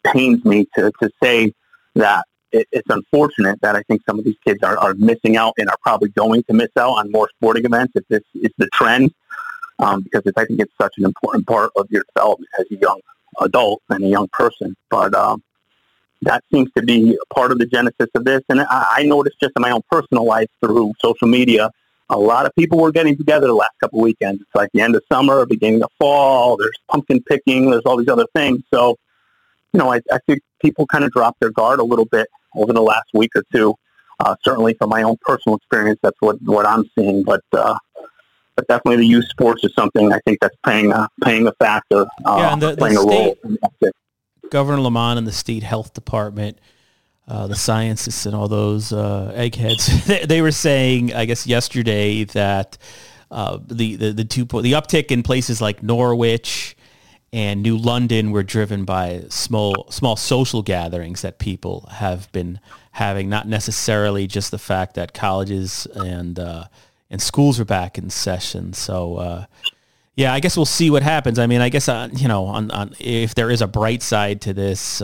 pains 0.03 0.43
me 0.45 0.67
to, 0.75 0.91
to 1.01 1.09
say 1.21 1.53
that 1.95 2.25
it, 2.51 2.67
it's 2.71 2.89
unfortunate 2.89 3.59
that 3.61 3.75
I 3.75 3.83
think 3.83 4.01
some 4.05 4.19
of 4.19 4.25
these 4.25 4.37
kids 4.45 4.63
are, 4.63 4.77
are 4.77 4.93
missing 4.95 5.37
out 5.37 5.53
and 5.57 5.69
are 5.69 5.77
probably 5.81 6.09
going 6.09 6.43
to 6.43 6.53
miss 6.53 6.69
out 6.77 6.93
on 6.93 7.11
more 7.11 7.29
sporting 7.35 7.65
events 7.65 7.93
if 7.95 8.07
this 8.07 8.23
is 8.35 8.51
the 8.57 8.67
trend, 8.73 9.13
um, 9.79 10.01
because 10.01 10.23
I 10.35 10.45
think 10.45 10.59
it's 10.59 10.73
such 10.79 10.93
an 10.97 11.05
important 11.05 11.47
part 11.47 11.71
of 11.75 11.87
your 11.89 12.03
development 12.13 12.49
as 12.59 12.65
a 12.71 12.75
young 12.75 12.99
adult 13.41 13.81
and 13.89 14.03
a 14.03 14.07
young 14.07 14.27
person. 14.29 14.75
But 14.89 15.13
um, 15.13 15.43
that 16.21 16.43
seems 16.51 16.71
to 16.75 16.81
be 16.81 17.17
part 17.33 17.51
of 17.51 17.59
the 17.59 17.65
genesis 17.65 18.07
of 18.15 18.25
this. 18.25 18.41
And 18.49 18.61
I, 18.61 18.87
I 18.97 19.03
noticed 19.03 19.39
just 19.39 19.53
in 19.55 19.61
my 19.61 19.71
own 19.71 19.81
personal 19.91 20.25
life 20.25 20.49
through 20.61 20.93
social 21.01 21.27
media 21.27 21.71
a 22.09 22.17
lot 22.17 22.45
of 22.45 22.55
people 22.55 22.79
were 22.79 22.91
getting 22.91 23.17
together 23.17 23.47
the 23.47 23.53
last 23.53 23.73
couple 23.79 23.99
of 23.99 24.03
weekends. 24.03 24.41
It's 24.41 24.55
like 24.55 24.69
the 24.73 24.81
end 24.81 24.95
of 24.95 25.03
summer, 25.11 25.45
beginning 25.45 25.83
of 25.83 25.91
fall. 25.99 26.57
There's 26.57 26.77
pumpkin 26.89 27.21
picking. 27.23 27.69
There's 27.69 27.83
all 27.85 27.97
these 27.97 28.07
other 28.07 28.27
things. 28.35 28.61
So, 28.73 28.95
you 29.73 29.79
know, 29.79 29.91
I, 29.91 30.01
I 30.11 30.19
think 30.25 30.41
people 30.61 30.85
kind 30.87 31.03
of 31.03 31.11
dropped 31.11 31.39
their 31.39 31.51
guard 31.51 31.79
a 31.79 31.83
little 31.83 32.05
bit 32.05 32.27
over 32.55 32.71
the 32.73 32.81
last 32.81 33.07
week 33.13 33.31
or 33.35 33.43
two. 33.53 33.75
Uh, 34.19 34.35
certainly, 34.43 34.73
from 34.75 34.89
my 34.89 35.03
own 35.03 35.17
personal 35.21 35.57
experience, 35.57 35.99
that's 36.01 36.17
what 36.21 36.37
what 36.43 36.65
I'm 36.65 36.85
seeing. 36.97 37.23
But 37.23 37.43
uh, 37.51 37.77
but 38.55 38.67
definitely, 38.67 38.97
the 38.97 39.07
youth 39.07 39.27
sports 39.29 39.63
is 39.63 39.71
something 39.75 40.11
I 40.11 40.19
think 40.25 40.39
that's 40.41 40.55
paying 40.65 40.91
a 40.91 41.07
playing 41.21 41.47
a 41.47 41.51
factor. 41.59 42.07
Uh, 42.25 42.37
yeah, 42.39 42.53
and 42.53 42.61
the, 42.61 42.75
playing 42.77 42.95
the 42.95 43.01
state, 43.01 43.37
a 43.43 43.47
role. 43.47 43.91
Governor 44.49 44.81
Lamont 44.81 45.19
and 45.19 45.27
the 45.27 45.31
state 45.31 45.61
health 45.61 45.93
department 45.93 46.57
uh, 47.27 47.47
the 47.47 47.55
scientists 47.55 48.25
and 48.25 48.33
all 48.33 48.47
those 48.47 48.93
uh, 48.93 49.31
eggheads, 49.35 50.05
they, 50.07 50.25
they, 50.25 50.41
were 50.41 50.51
saying, 50.51 51.13
I 51.13 51.25
guess 51.25 51.45
yesterday 51.45 52.23
that 52.25 52.77
uh, 53.29 53.59
the, 53.67 53.95
the 53.97 54.11
the 54.13 54.23
two 54.23 54.45
the 54.45 54.73
uptick 54.73 55.11
in 55.11 55.23
places 55.23 55.59
like 55.59 55.83
Norwich 55.83 56.77
and 57.33 57.61
New 57.61 57.77
London 57.77 58.31
were 58.31 58.43
driven 58.43 58.85
by 58.85 59.25
small 59.27 59.87
small 59.89 60.15
social 60.15 60.61
gatherings 60.61 61.21
that 61.23 61.37
people 61.37 61.89
have 61.91 62.31
been 62.31 62.59
having, 62.91 63.27
not 63.27 63.47
necessarily 63.47 64.27
just 64.27 64.51
the 64.51 64.57
fact 64.57 64.95
that 64.95 65.13
colleges 65.13 65.85
and 65.95 66.39
uh, 66.39 66.65
and 67.09 67.21
schools 67.21 67.59
are 67.59 67.65
back 67.65 67.97
in 67.97 68.09
session. 68.09 68.73
So. 68.73 69.15
Uh, 69.17 69.45
yeah, 70.15 70.33
I 70.33 70.39
guess 70.39 70.57
we'll 70.57 70.65
see 70.65 70.89
what 70.89 71.03
happens. 71.03 71.37
I 71.37 71.45
mean, 71.45 71.61
I 71.61 71.69
guess 71.69 71.87
you 71.87 72.27
know, 72.27 72.45
on, 72.45 72.71
on 72.71 72.95
if 72.99 73.35
there 73.35 73.51
is 73.51 73.61
a 73.61 73.67
bright 73.67 74.01
side 74.01 74.41
to 74.41 74.53
this, 74.53 74.99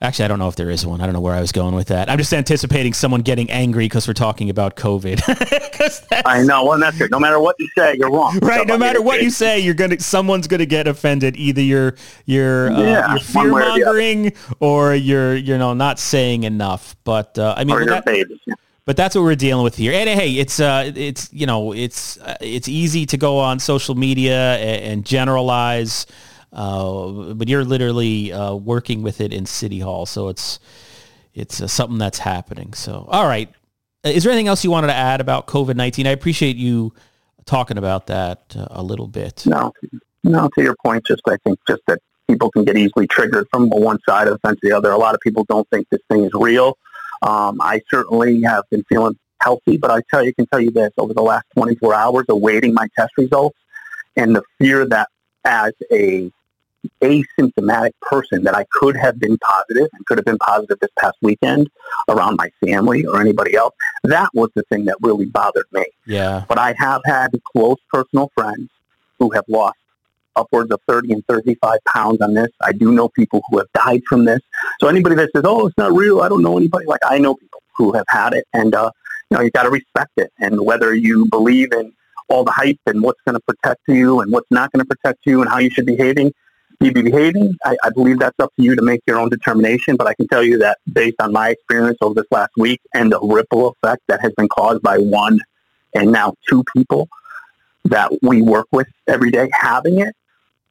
Actually, 0.00 0.26
I 0.26 0.28
don't 0.28 0.38
know 0.38 0.46
if 0.46 0.54
there 0.54 0.70
is 0.70 0.86
one. 0.86 1.00
I 1.00 1.06
don't 1.06 1.12
know 1.12 1.20
where 1.20 1.34
I 1.34 1.40
was 1.40 1.50
going 1.50 1.74
with 1.74 1.88
that. 1.88 2.08
I'm 2.08 2.18
just 2.18 2.32
anticipating 2.32 2.92
someone 2.92 3.22
getting 3.22 3.50
angry 3.50 3.86
because 3.86 4.06
we're 4.06 4.14
talking 4.14 4.48
about 4.48 4.76
COVID. 4.76 6.22
I 6.24 6.42
know. 6.44 6.66
Well, 6.66 6.78
that's 6.78 7.00
it. 7.00 7.10
No 7.10 7.18
matter 7.18 7.40
what 7.40 7.56
you 7.58 7.68
say, 7.76 7.96
you're 7.98 8.10
wrong. 8.10 8.38
Right. 8.48 8.66
No 8.66 8.78
matter 8.78 9.02
what 9.02 9.22
you 9.22 9.30
say, 9.30 9.58
you're 9.58 9.74
gonna 9.74 9.98
someone's 10.00 10.46
gonna 10.46 10.66
get 10.66 10.86
offended. 10.86 11.36
Either 11.36 11.60
you're 11.60 11.96
you're 12.26 12.70
uh, 12.70 12.80
yeah, 12.80 13.10
you're 13.10 13.20
fear 13.20 13.50
mongering 13.50 14.32
or, 14.60 14.90
or, 14.90 14.94
you're 14.94 15.34
you 15.34 15.58
know 15.58 15.74
not 15.74 15.98
saying 15.98 16.44
enough. 16.44 16.96
But 17.04 17.36
uh, 17.38 17.54
I 17.56 17.64
mean, 17.64 17.84
that, 17.86 18.04
but 18.88 18.96
that's 18.96 19.14
what 19.14 19.22
we're 19.22 19.34
dealing 19.34 19.64
with 19.64 19.76
here. 19.76 19.92
And 19.92 20.08
hey, 20.08 20.32
it's 20.32 20.60
uh, 20.60 20.90
it's 20.94 21.30
you 21.32 21.44
know, 21.44 21.74
it's 21.74 22.18
uh, 22.20 22.36
it's 22.40 22.68
easy 22.68 23.04
to 23.06 23.18
go 23.18 23.38
on 23.38 23.58
social 23.58 23.94
media 23.94 24.56
and, 24.56 24.92
and 24.92 25.04
generalize. 25.04 26.06
Uh, 26.52 27.34
but 27.34 27.48
you're 27.48 27.64
literally 27.64 28.32
uh, 28.32 28.54
working 28.54 29.02
with 29.02 29.20
it 29.20 29.32
in 29.32 29.46
City 29.46 29.80
Hall, 29.80 30.06
so 30.06 30.28
it's 30.28 30.58
it's 31.34 31.60
uh, 31.60 31.66
something 31.66 31.98
that's 31.98 32.18
happening. 32.18 32.72
So, 32.72 33.06
all 33.08 33.26
right, 33.26 33.50
uh, 34.04 34.08
is 34.08 34.24
there 34.24 34.32
anything 34.32 34.48
else 34.48 34.64
you 34.64 34.70
wanted 34.70 34.88
to 34.88 34.94
add 34.94 35.20
about 35.20 35.46
COVID 35.46 35.76
nineteen? 35.76 36.06
I 36.06 36.10
appreciate 36.10 36.56
you 36.56 36.94
talking 37.44 37.76
about 37.76 38.06
that 38.06 38.54
uh, 38.56 38.68
a 38.70 38.82
little 38.82 39.08
bit. 39.08 39.44
No, 39.46 39.72
no. 40.24 40.48
To 40.56 40.62
your 40.62 40.76
point, 40.84 41.06
just 41.06 41.22
I 41.28 41.36
think 41.44 41.58
just 41.68 41.82
that 41.86 42.00
people 42.28 42.50
can 42.50 42.64
get 42.64 42.76
easily 42.76 43.06
triggered 43.06 43.46
from 43.50 43.68
one 43.68 43.98
side 44.08 44.26
of 44.26 44.34
the 44.34 44.38
fence 44.38 44.58
to 44.60 44.68
the 44.70 44.76
other. 44.76 44.90
A 44.90 44.98
lot 44.98 45.14
of 45.14 45.20
people 45.20 45.44
don't 45.44 45.68
think 45.70 45.86
this 45.90 46.00
thing 46.10 46.24
is 46.24 46.30
real. 46.34 46.78
Um, 47.22 47.60
I 47.60 47.82
certainly 47.90 48.42
have 48.42 48.64
been 48.70 48.84
feeling 48.88 49.18
healthy, 49.42 49.76
but 49.76 49.90
I 49.90 50.00
tell 50.10 50.24
you, 50.24 50.32
can 50.34 50.46
tell 50.46 50.60
you 50.60 50.70
this: 50.70 50.92
over 50.96 51.12
the 51.12 51.22
last 51.22 51.44
24 51.54 51.94
hours, 51.94 52.24
awaiting 52.30 52.72
my 52.72 52.88
test 52.96 53.12
results, 53.18 53.58
and 54.16 54.34
the 54.34 54.42
fear 54.58 54.86
that 54.86 55.08
as 55.44 55.72
a 55.92 56.30
asymptomatic 57.02 57.92
person 58.02 58.44
that 58.44 58.54
I 58.54 58.64
could 58.70 58.96
have 58.96 59.18
been 59.18 59.36
positive 59.38 59.88
and 59.92 60.06
could 60.06 60.18
have 60.18 60.24
been 60.24 60.38
positive 60.38 60.78
this 60.80 60.90
past 60.98 61.16
weekend 61.22 61.70
around 62.08 62.36
my 62.36 62.50
family 62.64 63.04
or 63.04 63.20
anybody 63.20 63.54
else. 63.54 63.74
That 64.04 64.30
was 64.34 64.50
the 64.54 64.62
thing 64.64 64.84
that 64.86 64.96
really 65.02 65.26
bothered 65.26 65.66
me. 65.72 65.86
Yeah. 66.06 66.44
But 66.48 66.58
I 66.58 66.74
have 66.78 67.02
had 67.04 67.30
close 67.52 67.78
personal 67.92 68.30
friends 68.34 68.70
who 69.18 69.30
have 69.30 69.44
lost 69.48 69.76
upwards 70.36 70.70
of 70.70 70.80
30 70.86 71.12
and 71.12 71.26
35 71.26 71.78
pounds 71.92 72.20
on 72.20 72.34
this. 72.34 72.48
I 72.60 72.72
do 72.72 72.92
know 72.92 73.08
people 73.08 73.42
who 73.50 73.58
have 73.58 73.66
died 73.74 74.02
from 74.08 74.24
this. 74.24 74.40
So 74.80 74.88
anybody 74.88 75.16
that 75.16 75.30
says, 75.34 75.42
oh, 75.44 75.66
it's 75.66 75.76
not 75.76 75.92
real, 75.92 76.20
I 76.20 76.28
don't 76.28 76.42
know 76.42 76.56
anybody, 76.56 76.86
like 76.86 77.00
I 77.04 77.18
know 77.18 77.34
people 77.34 77.62
who 77.76 77.92
have 77.92 78.06
had 78.08 78.34
it. 78.34 78.46
And, 78.52 78.74
uh, 78.74 78.90
you 79.30 79.36
know, 79.36 79.42
you 79.42 79.50
got 79.50 79.64
to 79.64 79.70
respect 79.70 80.12
it. 80.16 80.32
And 80.38 80.60
whether 80.60 80.94
you 80.94 81.26
believe 81.26 81.72
in 81.72 81.92
all 82.28 82.44
the 82.44 82.52
hype 82.52 82.78
and 82.86 83.02
what's 83.02 83.20
going 83.22 83.34
to 83.34 83.40
protect 83.40 83.80
you 83.88 84.20
and 84.20 84.32
what's 84.32 84.50
not 84.50 84.70
going 84.72 84.84
to 84.84 84.88
protect 84.88 85.26
you 85.26 85.40
and 85.40 85.50
how 85.50 85.58
you 85.58 85.70
should 85.70 85.86
be 85.86 85.96
behaving, 85.96 86.32
you 86.80 86.92
be 86.92 87.02
behaving. 87.02 87.56
I, 87.64 87.76
I 87.82 87.90
believe 87.90 88.18
that's 88.18 88.38
up 88.38 88.54
to 88.56 88.62
you 88.62 88.76
to 88.76 88.82
make 88.82 89.00
your 89.06 89.18
own 89.18 89.28
determination. 89.28 89.96
But 89.96 90.06
I 90.06 90.14
can 90.14 90.28
tell 90.28 90.42
you 90.42 90.58
that 90.58 90.78
based 90.92 91.16
on 91.20 91.32
my 91.32 91.50
experience 91.50 91.98
over 92.00 92.14
this 92.14 92.30
last 92.30 92.52
week 92.56 92.80
and 92.94 93.10
the 93.10 93.20
ripple 93.20 93.68
effect 93.82 94.02
that 94.08 94.20
has 94.20 94.32
been 94.36 94.48
caused 94.48 94.82
by 94.82 94.98
one 94.98 95.40
and 95.94 96.12
now 96.12 96.34
two 96.48 96.64
people 96.76 97.08
that 97.86 98.10
we 98.22 98.42
work 98.42 98.66
with 98.70 98.86
every 99.06 99.30
day 99.30 99.48
having 99.52 100.00
it, 100.00 100.14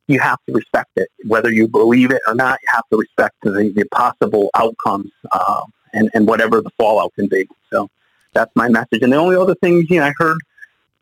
you 0.08 0.20
have 0.20 0.40
to 0.48 0.54
respect 0.54 0.92
it. 0.96 1.10
Whether 1.26 1.52
you 1.52 1.68
believe 1.68 2.12
it 2.12 2.22
or 2.28 2.36
not, 2.36 2.60
you 2.62 2.70
have 2.74 2.84
to 2.92 2.98
respect 2.98 3.36
the, 3.44 3.74
the 3.76 3.86
possible 3.92 4.50
outcomes 4.56 5.12
uh, 5.32 5.64
and, 5.94 6.10
and 6.14 6.28
whatever 6.28 6.62
the 6.62 6.70
fallout 6.78 7.14
can 7.16 7.28
be. 7.28 7.48
So 7.70 7.90
that's 8.34 8.52
my 8.56 8.70
message. 8.70 9.02
And 9.02 9.12
the 9.12 9.18
only 9.18 9.36
other 9.36 9.56
thing 9.56 9.86
you 9.90 10.00
know, 10.00 10.06
I 10.06 10.14
heard 10.18 10.38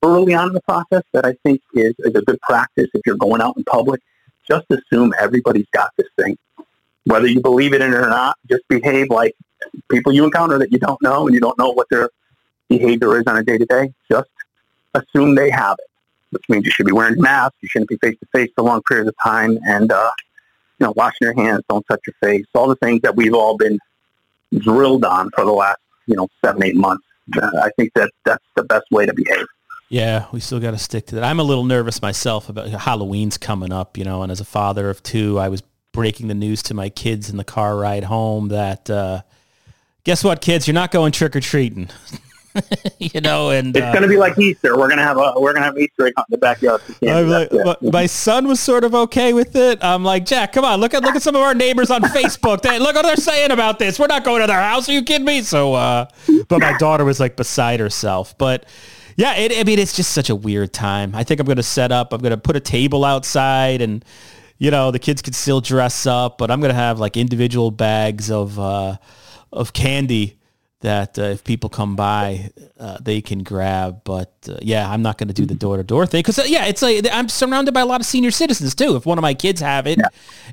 early 0.02 0.34
on 0.34 0.48
in 0.48 0.54
the 0.54 0.62
process 0.62 1.04
that 1.12 1.26
I 1.26 1.34
think 1.44 1.62
is, 1.74 1.94
is 2.00 2.16
a 2.16 2.22
good 2.22 2.40
practice 2.42 2.88
if 2.94 3.02
you're 3.06 3.18
going 3.18 3.42
out 3.42 3.58
in 3.58 3.64
public 3.66 4.02
just 4.48 4.66
assume 4.70 5.14
everybody's 5.20 5.68
got 5.72 5.92
this 5.98 6.08
thing. 6.18 6.38
Whether 7.06 7.28
you 7.28 7.42
believe 7.42 7.74
it 7.74 7.82
in 7.82 7.94
it 7.94 7.98
or 7.98 8.10
not, 8.10 8.38
just 8.50 8.68
behave 8.68 9.10
like 9.10 9.36
people 9.90 10.12
you 10.12 10.24
encounter 10.24 10.58
that 10.58 10.72
you 10.72 10.80
don't 10.80 11.02
know 11.02 11.28
and 11.28 11.34
you 11.34 11.40
don't 11.40 11.58
know 11.58 11.72
what 11.72 11.88
their 11.90 12.10
behavior 12.70 13.20
is 13.20 13.24
on 13.28 13.38
a 13.38 13.44
day 13.44 13.58
to 13.58 13.66
day. 13.66 13.94
Just 14.12 14.30
assume 14.94 15.36
they 15.36 15.50
have 15.50 15.78
it, 15.80 15.90
which 16.32 16.44
means 16.50 16.66
you 16.66 16.72
should 16.72 16.86
be 16.86 16.92
wearing 16.92 17.20
masks. 17.22 17.58
You 17.62 17.70
shouldn't 17.70 17.90
be 17.90 17.98
face 17.98 18.18
to 18.20 18.26
face 18.34 18.52
for 18.56 18.64
long 18.64 18.82
periods 18.84 19.10
of 19.10 19.16
time, 19.24 19.60
and 19.68 19.92
uh, 19.92 20.12
you 20.80 20.86
know, 20.86 20.94
washing 20.96 21.18
your 21.22 21.34
hands, 21.34 21.64
don't 21.70 21.86
touch 21.88 22.02
your 22.08 22.16
face. 22.22 22.46
All 22.54 22.68
the 22.68 22.76
things 22.78 23.02
that 23.02 23.16
we've 23.16 23.34
all 23.34 23.58
been 23.58 23.80
drilled 24.58 25.06
on 25.06 25.30
for 25.32 25.46
the 25.46 25.52
last 25.52 25.80
you 26.08 26.16
know 26.16 26.28
seven 26.44 26.64
eight 26.64 26.76
months. 26.76 27.06
Uh, 27.36 27.50
I 27.62 27.70
think 27.78 27.94
that 27.96 28.12
that's 28.24 28.44
the 28.56 28.64
best 28.64 28.86
way 28.92 29.06
to 29.06 29.14
behave. 29.14 29.46
Yeah, 29.90 30.26
we 30.32 30.40
still 30.40 30.60
got 30.60 30.72
to 30.72 30.78
stick 30.78 31.08
to 31.08 31.16
that. 31.16 31.24
I'm 31.24 31.40
a 31.40 31.44
little 31.44 31.64
nervous 31.64 32.02
myself 32.02 32.50
about 32.50 32.70
Halloween's 32.70 33.38
coming 33.38 33.72
up, 33.72 33.98
you 33.98 34.04
know, 34.04 34.24
and 34.24 34.32
as 34.32 34.40
a 34.40 34.46
father 34.46 34.90
of 34.90 35.04
two, 35.04 35.38
I 35.38 35.50
was 35.50 35.62
breaking 35.92 36.28
the 36.28 36.34
news 36.34 36.64
to 36.64 36.74
my 36.74 36.90
kids 36.90 37.30
in 37.30 37.38
the 37.38 37.44
car 37.44 37.78
ride 37.78 38.06
home 38.06 38.50
that, 38.50 38.90
uh, 38.90 39.22
guess 40.04 40.24
what, 40.24 40.42
kids, 40.42 40.68
you're 40.68 40.74
not 40.74 40.92
going 40.92 41.12
trick 41.12 41.36
or 41.36 41.40
treating. 41.40 41.90
you 43.00 43.22
know, 43.22 43.50
and 43.50 43.76
it's 43.76 43.86
uh, 43.86 43.92
going 43.92 44.02
to 44.02 44.08
be 44.08 44.18
like 44.18 44.38
Easter. 44.40 44.78
We're 44.78 44.88
going 44.88 44.98
to 44.98 45.04
have 45.04 45.18
a 45.18 45.34
we're 45.38 45.52
going 45.54 45.62
to 45.62 45.68
have 45.68 45.78
Easter 45.78 46.08
egg 46.08 46.14
hunt 46.16 46.28
in 46.30 46.32
the 46.32 46.38
backyard. 46.38 46.82
Like, 47.66 47.82
my 47.82 48.06
son 48.06 48.48
was 48.48 48.60
sort 48.60 48.84
of 48.84 48.96
okay 48.96 49.34
with 49.34 49.56
it. 49.56 49.84
I'm 49.84 50.04
like, 50.04 50.26
Jack, 50.26 50.54
come 50.54 50.64
on, 50.64 50.80
look 50.80 50.94
at 50.94 51.04
look 51.04 51.16
at 51.16 51.22
some 51.22 51.36
of 51.36 51.42
our 51.42 51.54
neighbors 51.54 51.92
on 51.92 52.02
Facebook. 52.02 52.62
They, 52.62 52.80
look 52.80 52.96
what 52.96 53.04
they're 53.04 53.16
saying 53.16 53.52
about 53.52 53.80
this. 53.80 54.00
We're 54.00 54.08
not 54.08 54.24
going 54.24 54.42
to 54.42 54.48
their 54.48 54.62
house. 54.62 54.88
Are 54.90 54.94
you 54.94 55.04
kidding 55.04 55.26
me? 55.26 55.42
So, 55.42 55.74
uh, 55.74 56.06
but 56.48 56.60
my 56.60 56.78
daughter 56.78 57.04
was 57.04 57.20
like 57.20 57.36
beside 57.36 57.80
herself. 57.80 58.38
But 58.38 58.66
yeah, 59.16 59.36
it, 59.36 59.58
I 59.58 59.64
mean, 59.64 59.80
it's 59.80 59.96
just 59.96 60.12
such 60.12 60.30
a 60.30 60.36
weird 60.36 60.74
time. 60.74 61.16
I 61.16 61.24
think 61.24 61.40
I'm 61.40 61.46
going 61.46 61.58
to 61.58 61.64
set 61.64 61.92
up, 61.92 62.14
I'm 62.14 62.22
going 62.22 62.32
to 62.32 62.38
put 62.38 62.56
a 62.56 62.60
table 62.60 63.06
outside 63.06 63.82
and, 63.82 64.04
you 64.58 64.72
know, 64.72 64.92
the 64.92 65.00
kids 65.00 65.22
can 65.22 65.34
still 65.34 65.62
dress 65.62 66.06
up, 66.06 66.38
but 66.38 66.52
I'm 66.52 66.60
going 66.60 66.72
to 66.72 66.80
have 66.80 67.00
like 67.00 67.18
individual 67.18 67.72
bags 67.72 68.32
of, 68.32 68.60
uh, 68.60 68.98
of 69.52 69.74
candy 69.74 70.38
that 70.86 71.18
uh, 71.18 71.24
if 71.24 71.44
people 71.44 71.70
come 71.70 71.96
by, 71.96 72.52
uh, 72.80 72.98
they 73.02 73.22
can 73.22 73.44
grab. 73.44 74.02
But 74.04 74.34
uh, 74.48 74.58
yeah, 74.62 74.90
I'm 74.90 75.02
not 75.02 75.18
going 75.18 75.28
to 75.28 75.34
do 75.34 75.46
the 75.46 75.56
door 75.56 75.78
to 75.78 75.84
door 75.84 76.06
thing 76.06 76.20
because 76.20 76.38
uh, 76.38 76.44
yeah, 76.46 76.66
it's 76.66 76.82
like 76.82 77.06
I'm 77.12 77.28
surrounded 77.28 77.74
by 77.74 77.82
a 77.82 77.86
lot 77.86 78.02
of 78.02 78.06
senior 78.06 78.32
citizens 78.32 78.76
too. 78.76 78.96
If 78.96 79.06
one 79.06 79.18
of 79.18 79.24
my 79.24 79.34
kids 79.34 79.62
have 79.62 79.88
it, 79.88 79.98
yeah. 79.98 80.08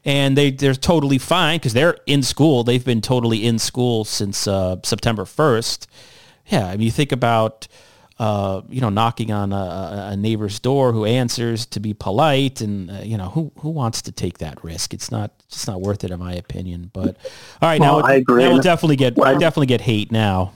and 0.05 0.37
they 0.37 0.51
they're 0.51 0.75
totally 0.75 1.19
fine 1.19 1.59
because 1.59 1.75
they're 1.75 1.99
in 2.07 2.23
school, 2.23 2.65
they've 2.65 2.85
been 2.85 3.03
totally 3.03 3.45
in 3.45 3.59
school 3.59 4.05
since 4.05 4.47
uh, 4.47 4.77
September 4.83 5.25
1st. 5.25 5.87
Yeah, 6.47 6.67
I 6.67 6.73
mean, 6.73 6.87
you 6.87 6.91
think 6.91 7.13
about 7.13 7.69
uh, 8.23 8.63
you 8.71 8.81
know, 8.81 8.89
knocking 8.89 9.33
on 9.33 9.53
a, 9.53 10.11
a, 10.13 10.17
neighbor's 10.17 10.61
door 10.61 10.93
who 10.93 11.05
answers 11.05 11.67
to 11.67 11.81
be 11.81 11.93
polite, 11.93 12.61
and 12.61 12.89
uh, 12.89 13.01
you 13.03 13.17
know, 13.17 13.29
who 13.31 13.51
who 13.59 13.69
wants 13.69 14.01
to 14.01 14.13
take 14.13 14.39
that 14.39 14.63
risk? 14.63 14.95
It's 14.95 15.11
not 15.11 15.33
it's 15.49 15.67
not 15.67 15.81
worth 15.81 16.05
it, 16.05 16.13
in 16.13 16.21
my 16.21 16.33
opinion. 16.33 16.93
But 16.93 17.17
all 17.61 17.69
right, 17.69 17.81
well, 17.81 17.99
now 17.99 18.07
I 18.07 18.15
agree. 18.15 18.45
Now 18.45 18.53
we'll 18.53 18.63
definitely 18.63 18.95
get 18.95 19.17
well, 19.17 19.37
definitely 19.37 19.67
get 19.67 19.81
hate 19.81 20.13
now. 20.13 20.53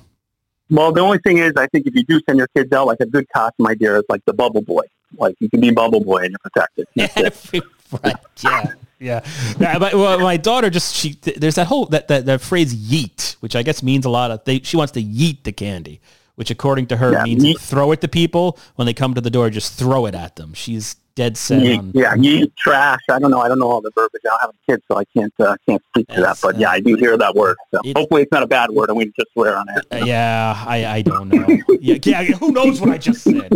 Well, 0.70 0.92
the 0.92 1.00
only 1.00 1.18
thing 1.18 1.38
is, 1.38 1.54
I 1.56 1.66
think 1.66 1.88
if 1.88 1.96
you 1.96 2.04
do 2.04 2.20
send 2.28 2.38
your 2.38 2.46
kids 2.56 2.72
out, 2.72 2.86
like 2.86 3.00
a 3.00 3.06
good 3.06 3.28
costume 3.30 3.66
idea 3.66 3.98
is 3.98 4.04
like 4.08 4.24
the 4.26 4.32
bubble 4.32 4.62
boy. 4.62 4.84
Like 5.16 5.34
you 5.40 5.50
can 5.50 5.60
be 5.60 5.72
bubble 5.72 6.04
boy 6.04 6.18
and 6.18 6.30
you're 6.30 6.38
protected. 6.38 6.86
right? 8.04 8.14
Yeah. 8.44 8.74
Yeah, 8.98 9.20
yeah 9.58 9.78
but, 9.80 9.92
well, 9.94 10.20
my 10.20 10.36
daughter 10.36 10.70
just 10.70 10.94
she 10.94 11.18
there's 11.36 11.56
that 11.56 11.66
whole 11.66 11.86
that, 11.86 12.06
that 12.08 12.26
that 12.26 12.40
phrase 12.40 12.72
yeet, 12.72 13.34
which 13.40 13.56
I 13.56 13.64
guess 13.64 13.82
means 13.82 14.04
a 14.04 14.10
lot 14.10 14.30
of. 14.30 14.44
They, 14.44 14.60
she 14.60 14.76
wants 14.76 14.92
to 14.92 15.02
yeet 15.02 15.42
the 15.42 15.52
candy 15.52 16.00
which 16.36 16.50
according 16.50 16.86
to 16.86 16.96
her 16.96 17.12
yeah, 17.12 17.24
means 17.24 17.44
yeet. 17.44 17.60
throw 17.60 17.92
it 17.92 18.00
to 18.00 18.08
people 18.08 18.58
when 18.76 18.86
they 18.86 18.94
come 18.94 19.14
to 19.14 19.20
the 19.20 19.30
door. 19.30 19.50
Just 19.50 19.78
throw 19.78 20.06
it 20.06 20.14
at 20.14 20.36
them. 20.36 20.54
She's 20.54 20.96
dead 21.16 21.36
set 21.36 21.62
yeet, 21.62 21.78
on. 21.78 21.92
Yeah, 21.94 22.14
yeet, 22.14 22.54
trash. 22.56 23.00
I 23.10 23.18
don't 23.18 23.30
know. 23.30 23.40
I 23.40 23.48
don't 23.48 23.58
know 23.58 23.68
all 23.68 23.80
the 23.80 23.90
verbiage. 23.94 24.22
I 24.24 24.28
don't 24.28 24.40
have 24.40 24.50
a 24.50 24.72
kid, 24.72 24.82
so 24.90 24.98
I 24.98 25.04
can't 25.06 25.32
uh, 25.40 25.56
can't 25.68 25.82
speak 25.88 26.06
to 26.08 26.20
that. 26.20 26.38
But 26.40 26.54
uh, 26.54 26.58
yeah, 26.58 26.70
I 26.70 26.80
do 26.80 26.94
hear 26.94 27.16
that 27.18 27.34
word. 27.34 27.56
So 27.74 27.80
it, 27.84 27.96
hopefully 27.96 28.22
it's 28.22 28.32
not 28.32 28.44
a 28.44 28.46
bad 28.46 28.70
word, 28.70 28.90
and 28.90 28.96
we 28.96 29.06
just 29.06 29.32
swear 29.32 29.56
on 29.56 29.66
it. 29.70 29.86
Uh, 29.90 30.04
yeah, 30.04 30.62
I 30.64 30.86
I 30.86 31.02
don't 31.02 31.28
know. 31.28 31.46
yeah, 31.80 31.98
yeah, 32.04 32.22
who 32.22 32.52
knows 32.52 32.80
what 32.80 32.90
I 32.90 32.98
just 32.98 33.22
said? 33.22 33.50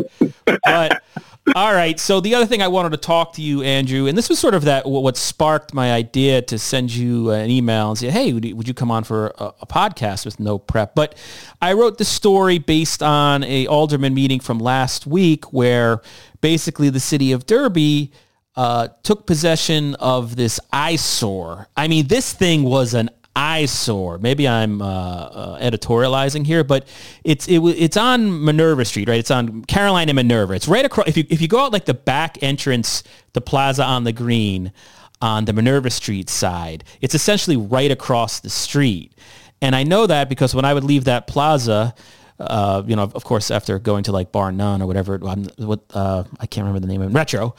But 0.47 1.03
all 1.55 1.73
right. 1.73 1.99
So 1.99 2.21
the 2.21 2.35
other 2.35 2.47
thing 2.47 2.63
I 2.63 2.69
wanted 2.69 2.91
to 2.91 2.97
talk 2.97 3.35
to 3.35 3.43
you, 3.43 3.63
Andrew, 3.63 4.07
and 4.07 4.17
this 4.17 4.29
was 4.29 4.39
sort 4.39 4.55
of 4.55 4.65
that 4.65 4.87
what 4.87 5.17
sparked 5.17 5.75
my 5.75 5.93
idea 5.93 6.43
to 6.43 6.59
send 6.59 6.93
you 6.95 7.31
an 7.31 7.51
email 7.51 7.91
and 7.91 7.99
say, 7.99 8.11
hey, 8.11 8.33
would 8.33 8.69
you 8.69 8.75
come 8.75 8.91
on 8.91 9.05
for 9.05 9.29
a, 9.39 9.53
a 9.61 9.67
podcast 9.67 10.25
with 10.25 10.39
no 10.41 10.59
prep? 10.59 10.95
But 10.95 11.17
I 11.61 11.73
wrote 11.73 11.99
the 11.99 12.05
story 12.05 12.59
based 12.59 13.03
on 13.03 13.45
a 13.45 13.67
alderman 13.67 14.15
meeting 14.15 14.41
from 14.41 14.59
last 14.59 15.07
week 15.07 15.53
where 15.53 16.01
basically 16.41 16.91
the 16.91 17.01
city 17.01 17.33
of 17.33 17.47
Derby 17.47 18.13
uh, 18.57 18.89
took 19.03 19.27
possession 19.27 19.95
of 19.97 20.37
this 20.37 20.61
eyesore. 20.73 21.69
I 21.77 21.89
mean, 21.89 22.09
this 22.09 22.33
thing 22.33 22.63
was 22.63 22.95
an 22.95 23.11
eyesore. 23.37 24.19
Maybe 24.19 24.49
I'm 24.49 24.83
uh, 24.83 24.87
uh, 24.87 25.59
editorializing 25.61 26.47
here, 26.47 26.65
but 26.65 26.87
it's 27.25 27.49
it, 27.49 27.61
it's 27.61 27.97
on 27.97 28.45
Minerva 28.45 28.85
Street, 28.85 29.09
right? 29.09 29.19
It's 29.19 29.31
on 29.31 29.65
Caroline 29.65 30.09
and 30.09 30.17
Minerva. 30.17 30.55
It's 30.55 30.69
right 30.69 30.85
across. 30.85 31.09
If 31.09 31.17
you 31.17 31.25
if 31.31 31.41
you 31.41 31.49
go 31.49 31.61
out 31.61 31.73
like 31.73 31.85
the 31.85 31.95
back 31.95 32.43
entrance, 32.43 33.03
the 33.33 33.41
plaza 33.41 33.85
on 33.85 34.05
the 34.05 34.13
green, 34.13 34.73
on 35.21 35.45
the 35.45 35.53
Minerva 35.53 35.91
Street 35.91 36.29
side, 36.29 36.85
it's 37.01 37.15
essentially 37.15 37.57
right 37.57 37.91
across 37.91 38.41
the 38.41 38.51
street. 38.51 39.13
And 39.63 39.77
I 39.77 39.83
know 39.83 40.07
that 40.07 40.29
because 40.29 40.55
when 40.55 40.65
I 40.65 40.73
would 40.73 40.85
leave 40.85 41.05
that 41.05 41.27
plaza, 41.27 41.95
uh, 42.39 42.83
you 42.87 42.97
know, 42.97 43.03
of 43.03 43.25
course, 43.25 43.51
after 43.51 43.79
going 43.79 44.05
to 44.05 44.13
like 44.13 44.33
Bar 44.33 44.53
None 44.53 44.81
or 44.81 44.87
whatever, 44.87 45.19
what 45.19 45.81
uh, 45.93 46.25
I 46.41 46.47
can't 46.47 46.65
remember 46.65 46.81
the 46.81 46.91
name 46.91 47.03
of 47.03 47.11
it, 47.11 47.15
Retro. 47.15 47.55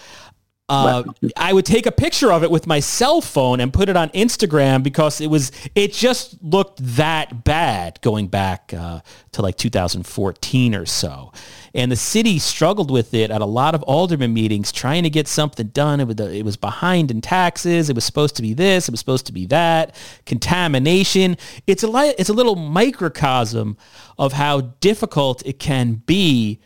Uh, 0.72 1.04
I 1.36 1.52
would 1.52 1.66
take 1.66 1.86
a 1.86 1.92
picture 1.92 2.32
of 2.32 2.44
it 2.44 2.52
with 2.52 2.66
my 2.66 2.80
cell 2.80 3.20
phone 3.20 3.60
and 3.60 3.74
put 3.74 3.90
it 3.90 3.98
on 3.98 4.10
Instagram 4.10 4.84
because 4.84 5.20
it 5.20 5.28
was 5.28 5.52
it 5.76 5.92
just 5.92 6.42
looked 6.42 6.80
that 6.96 7.44
bad 7.44 8.00
going 8.02 8.28
back 8.28 8.74
uh, 8.74 9.02
to 9.34 9.42
like 9.42 9.58
2014 9.58 10.74
or 10.76 10.86
so. 10.86 11.34
And 11.74 11.92
the 11.92 11.96
city 11.96 12.40
struggled 12.40 12.90
with 12.90 13.14
it 13.14 13.32
at 13.32 13.42
a 13.42 13.46
lot 13.46 13.76
of 13.76 13.84
alderman 13.84 14.34
meetings 14.34 14.72
trying 14.72 15.04
to 15.04 15.10
get 15.10 15.28
something 15.28 15.68
done. 15.68 16.00
It 16.00 16.08
was, 16.08 16.20
it 16.20 16.46
was 16.46 16.58
behind 16.58 17.12
in 17.12 17.22
taxes. 17.22 17.90
It 17.90 17.96
was 17.96 18.06
supposed 18.06 18.36
to 18.38 18.42
be 18.42 18.54
this. 18.54 18.88
It 18.88 18.92
was 18.92 19.00
supposed 19.00 19.26
to 19.28 19.34
be 19.34 19.46
that. 19.48 19.96
Contamination. 20.26 21.38
It's 21.68 21.84
a, 21.84 21.88
li- 21.88 22.16
it's 22.18 22.30
a 22.30 22.34
little 22.34 22.56
microcosm 22.56 23.78
of 24.18 24.34
how 24.34 24.62
difficult 24.62 25.46
it 25.46 25.60
can 25.60 25.96
be 25.96 26.60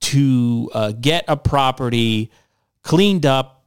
to 0.00 0.70
uh, 0.74 0.92
get 0.92 1.24
a 1.28 1.36
property 1.36 2.30
cleaned 2.82 3.26
up, 3.26 3.64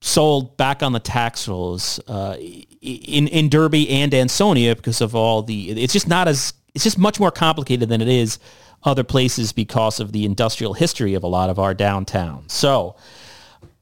sold 0.00 0.56
back 0.56 0.82
on 0.82 0.92
the 0.92 1.00
tax 1.00 1.48
rolls 1.48 2.00
uh, 2.08 2.36
in 2.80 3.28
in 3.28 3.48
Derby 3.48 3.88
and 3.90 4.14
Ansonia 4.14 4.76
because 4.76 5.00
of 5.00 5.14
all 5.14 5.42
the. 5.42 5.70
It's 5.70 5.92
just 5.92 6.08
not 6.08 6.28
as. 6.28 6.54
It's 6.74 6.84
just 6.84 6.98
much 6.98 7.18
more 7.18 7.32
complicated 7.32 7.88
than 7.88 8.00
it 8.00 8.08
is 8.08 8.38
other 8.84 9.04
places 9.04 9.52
because 9.52 10.00
of 10.00 10.12
the 10.12 10.24
industrial 10.24 10.72
history 10.72 11.14
of 11.14 11.24
a 11.24 11.26
lot 11.26 11.50
of 11.50 11.58
our 11.58 11.74
downtown. 11.74 12.48
So. 12.48 12.96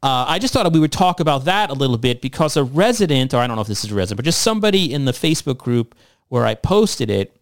Uh, 0.01 0.25
I 0.29 0.39
just 0.39 0.55
thought 0.55 0.73
we 0.73 0.79
would 0.79 0.93
talk 0.93 1.19
about 1.19 1.47
that 1.47 1.71
a 1.71 1.73
little 1.73 1.99
bit 1.99 2.23
because 2.23 2.57
a 2.57 2.63
resident, 2.63 3.35
or 3.35 3.39
I 3.39 3.49
don't 3.49 3.57
know 3.57 3.63
if 3.63 3.67
this 3.67 3.83
is 3.83 3.91
a 3.91 3.97
resident, 3.97 4.19
but 4.19 4.25
just 4.25 4.43
somebody 4.43 4.93
in 4.95 5.07
the 5.07 5.13
Facebook 5.13 5.59
group 5.59 5.97
where 6.29 6.47
I 6.47 6.55
posted 6.55 7.11
it 7.11 7.37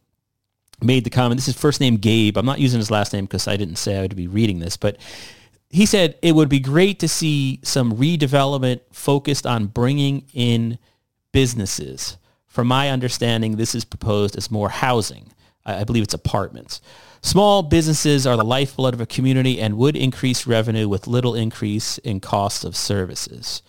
made 0.82 1.04
the 1.04 1.10
comment. 1.10 1.38
This 1.38 1.48
is 1.48 1.56
first 1.56 1.80
name 1.80 1.96
Gabe. 1.96 2.36
I'm 2.36 2.46
not 2.46 2.58
using 2.58 2.78
his 2.78 2.90
last 2.90 3.12
name 3.12 3.24
because 3.24 3.48
I 3.48 3.56
didn't 3.56 3.76
say 3.76 3.98
I 3.98 4.02
would 4.02 4.16
be 4.16 4.26
reading 4.26 4.58
this, 4.58 4.76
but 4.76 4.96
he 5.70 5.86
said 5.86 6.16
it 6.22 6.34
would 6.34 6.48
be 6.48 6.60
great 6.60 6.98
to 7.00 7.08
see 7.08 7.60
some 7.62 7.94
redevelopment 7.94 8.80
focused 8.92 9.46
on 9.46 9.66
bringing 9.66 10.24
in 10.32 10.78
businesses. 11.32 12.16
From 12.46 12.68
my 12.68 12.90
understanding, 12.90 13.56
this 13.56 13.74
is 13.74 13.84
proposed 13.84 14.36
as 14.36 14.50
more 14.50 14.68
housing. 14.68 15.32
I, 15.66 15.84
believe 15.84 16.04
it's 16.04 16.14
apartments. 16.14 16.80
Small 17.20 17.62
businesses 17.62 18.26
are 18.26 18.36
the 18.36 18.44
lifeblood 18.44 18.94
of 18.94 19.00
a 19.00 19.06
community 19.06 19.60
and 19.60 19.76
would 19.76 19.96
increase 19.96 20.46
revenue 20.46 20.88
with 20.88 21.08
little 21.08 21.34
increase 21.34 21.98
in 21.98 22.20
cost 22.20 22.64
of 22.64 22.76
services. 22.76 23.62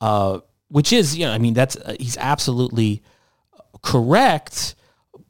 Uh, 0.00 0.40
which 0.68 0.92
is, 0.92 1.16
you 1.16 1.26
know, 1.26 1.32
I 1.32 1.38
mean, 1.38 1.54
that's 1.54 1.76
uh, 1.76 1.96
he's 1.98 2.16
absolutely 2.18 3.02
correct. 3.82 4.74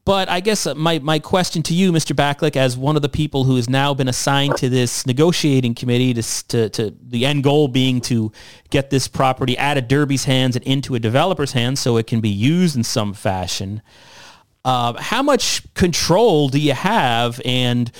But 0.04 0.28
I 0.28 0.40
guess 0.40 0.66
uh, 0.66 0.74
my, 0.74 0.98
my 0.98 1.18
question 1.18 1.62
to 1.64 1.74
you, 1.74 1.92
Mr. 1.92 2.16
Baklik, 2.16 2.56
as 2.56 2.76
one 2.76 2.96
of 2.96 3.02
the 3.02 3.08
people 3.08 3.44
who 3.44 3.56
has 3.56 3.68
now 3.68 3.92
been 3.92 4.08
assigned 4.08 4.56
to 4.56 4.68
this 4.68 5.06
negotiating 5.06 5.74
committee 5.74 6.14
to, 6.14 6.22
to, 6.22 6.68
to 6.70 6.96
the 7.02 7.26
end 7.26 7.44
goal 7.44 7.68
being 7.68 8.00
to 8.02 8.32
get 8.70 8.90
this 8.90 9.08
property 9.08 9.58
out 9.58 9.76
of 9.76 9.88
Derby's 9.88 10.24
hands 10.24 10.56
and 10.56 10.64
into 10.64 10.94
a 10.94 10.98
developer's 10.98 11.52
hands 11.52 11.80
so 11.80 11.96
it 11.96 12.06
can 12.06 12.20
be 12.20 12.30
used 12.30 12.76
in 12.76 12.84
some 12.84 13.12
fashion. 13.12 13.82
Uh, 14.64 15.00
how 15.00 15.22
much 15.22 15.62
control 15.74 16.48
do 16.48 16.58
you 16.58 16.74
have 16.74 17.40
and 17.44 17.92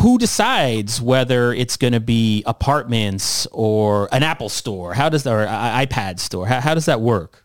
who 0.00 0.18
decides 0.18 1.00
whether 1.00 1.52
it's 1.52 1.76
going 1.76 1.92
to 1.92 2.00
be 2.00 2.42
apartments 2.44 3.46
or 3.52 4.08
an 4.12 4.22
Apple 4.22 4.48
store? 4.48 4.94
How 4.94 5.08
does 5.08 5.26
or 5.26 5.46
iPad 5.46 6.18
store? 6.18 6.46
How, 6.46 6.60
how 6.60 6.74
does 6.74 6.86
that 6.86 7.00
work? 7.00 7.44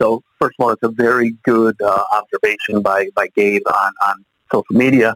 So 0.00 0.22
first 0.40 0.56
of 0.58 0.64
all, 0.64 0.70
it's 0.70 0.82
a 0.82 0.88
very 0.88 1.34
good 1.44 1.80
uh, 1.80 2.04
observation 2.12 2.82
by, 2.82 3.08
by 3.14 3.28
Gabe 3.34 3.62
on, 3.66 3.92
on 4.06 4.24
social 4.52 4.64
media. 4.70 5.14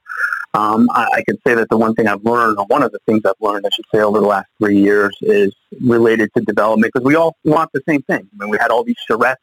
Um, 0.55 0.89
I, 0.91 1.09
I, 1.17 1.23
can 1.29 1.37
say 1.47 1.55
that 1.55 1.69
the 1.69 1.77
one 1.77 1.95
thing 1.95 2.09
I've 2.09 2.25
learned, 2.25 2.59
or 2.59 2.65
one 2.67 2.83
of 2.83 2.91
the 2.91 2.99
things 3.05 3.21
I've 3.27 3.35
learned, 3.39 3.67
I 3.67 3.69
should 3.71 3.85
say, 3.95 4.01
over 4.01 4.19
the 4.19 4.27
last 4.27 4.47
three 4.59 4.81
years 4.81 5.15
is 5.21 5.55
related 5.81 6.31
to 6.37 6.43
development 6.43 6.93
because 6.93 7.05
we 7.05 7.17
all 7.17 7.37
want 7.45 7.71
the 7.75 7.83
same 7.87 8.01
thing. 8.03 8.27
I 8.33 8.43
mean, 8.45 8.49
we 8.49 8.57
had 8.57 8.71
all 8.71 8.83
these 8.83 8.97
charrettes 9.09 9.37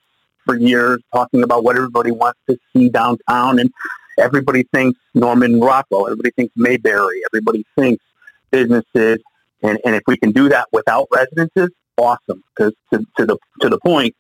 for 0.46 0.58
years 0.58 1.00
talking 1.14 1.44
about 1.44 1.64
what 1.64 1.76
everybody 1.76 2.10
wants 2.12 2.40
to 2.50 2.58
see 2.74 2.90
downtown, 2.90 3.60
and 3.60 3.72
everybody 4.18 4.64
thinks 4.74 5.00
Norman 5.14 5.60
Rockwell, 5.60 6.08
everybody 6.08 6.32
thinks 6.32 6.54
Mayberry, 6.56 7.22
everybody 7.32 7.66
thinks 7.78 8.04
businesses, 8.50 9.20
and, 9.62 9.80
and 9.86 9.96
if 9.96 10.02
we 10.08 10.18
can 10.18 10.32
do 10.32 10.50
that 10.50 10.68
without 10.72 11.08
residences, 11.12 11.70
awesome. 11.98 12.44
Because 12.56 12.74
to, 12.92 13.06
to 13.18 13.26
the 13.26 13.38
to 13.62 13.70
the 13.70 13.80
point, 13.80 14.16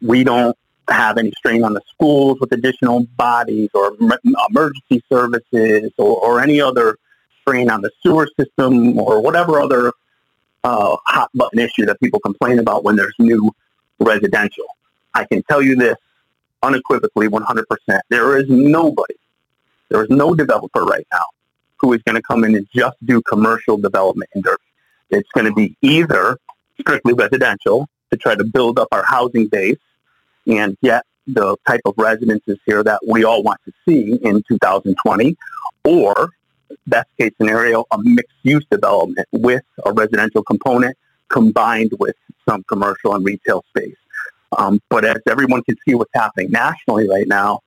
we 0.00 0.24
don't 0.24 0.56
have 0.88 1.18
any 1.18 1.32
strain 1.36 1.64
on 1.64 1.74
the 1.74 1.80
schools 1.88 2.38
with 2.40 2.52
additional 2.52 3.04
bodies 3.16 3.70
or 3.74 3.96
emergency 4.50 5.02
services 5.10 5.90
or, 5.98 6.16
or 6.18 6.40
any 6.40 6.60
other 6.60 6.98
strain 7.40 7.70
on 7.70 7.80
the 7.80 7.90
sewer 8.02 8.28
system 8.38 8.98
or 8.98 9.20
whatever 9.20 9.60
other 9.60 9.92
uh, 10.64 10.96
hot 11.06 11.30
button 11.34 11.58
issue 11.58 11.84
that 11.86 11.98
people 12.00 12.20
complain 12.20 12.58
about 12.58 12.84
when 12.84 12.96
there's 12.96 13.14
new 13.18 13.50
residential. 13.98 14.64
I 15.14 15.24
can 15.24 15.42
tell 15.44 15.62
you 15.62 15.76
this 15.76 15.96
unequivocally 16.62 17.28
100%. 17.28 17.64
There 18.08 18.38
is 18.38 18.48
nobody, 18.48 19.14
there 19.88 20.02
is 20.02 20.10
no 20.10 20.34
developer 20.34 20.84
right 20.84 21.06
now 21.12 21.24
who 21.78 21.92
is 21.92 22.02
going 22.02 22.16
to 22.16 22.22
come 22.22 22.44
in 22.44 22.54
and 22.54 22.66
just 22.74 22.96
do 23.04 23.20
commercial 23.22 23.76
development 23.76 24.30
in 24.34 24.42
Derby. 24.42 24.62
It's 25.10 25.28
going 25.30 25.46
to 25.46 25.52
be 25.52 25.76
either 25.82 26.38
strictly 26.80 27.12
residential 27.12 27.88
to 28.12 28.18
try 28.18 28.34
to 28.34 28.44
build 28.44 28.78
up 28.78 28.88
our 28.92 29.04
housing 29.04 29.48
base 29.48 29.78
and 30.46 30.76
get 30.82 31.04
the 31.26 31.56
type 31.66 31.80
of 31.84 31.94
residences 31.96 32.58
here 32.66 32.82
that 32.82 33.00
we 33.06 33.24
all 33.24 33.42
want 33.42 33.60
to 33.64 33.72
see 33.86 34.14
in 34.22 34.42
2020, 34.48 35.36
or 35.84 36.30
best 36.86 37.08
case 37.18 37.32
scenario, 37.40 37.84
a 37.90 37.98
mixed 38.02 38.36
use 38.42 38.64
development 38.70 39.26
with 39.32 39.62
a 39.84 39.92
residential 39.92 40.42
component 40.42 40.96
combined 41.28 41.92
with 41.98 42.16
some 42.48 42.62
commercial 42.64 43.14
and 43.14 43.24
retail 43.24 43.64
space. 43.68 43.96
Um, 44.58 44.80
but 44.90 45.04
as 45.04 45.16
everyone 45.28 45.62
can 45.62 45.76
see 45.86 45.94
what's 45.94 46.10
happening 46.14 46.50
nationally 46.50 47.08
right 47.08 47.26
now, 47.26 47.60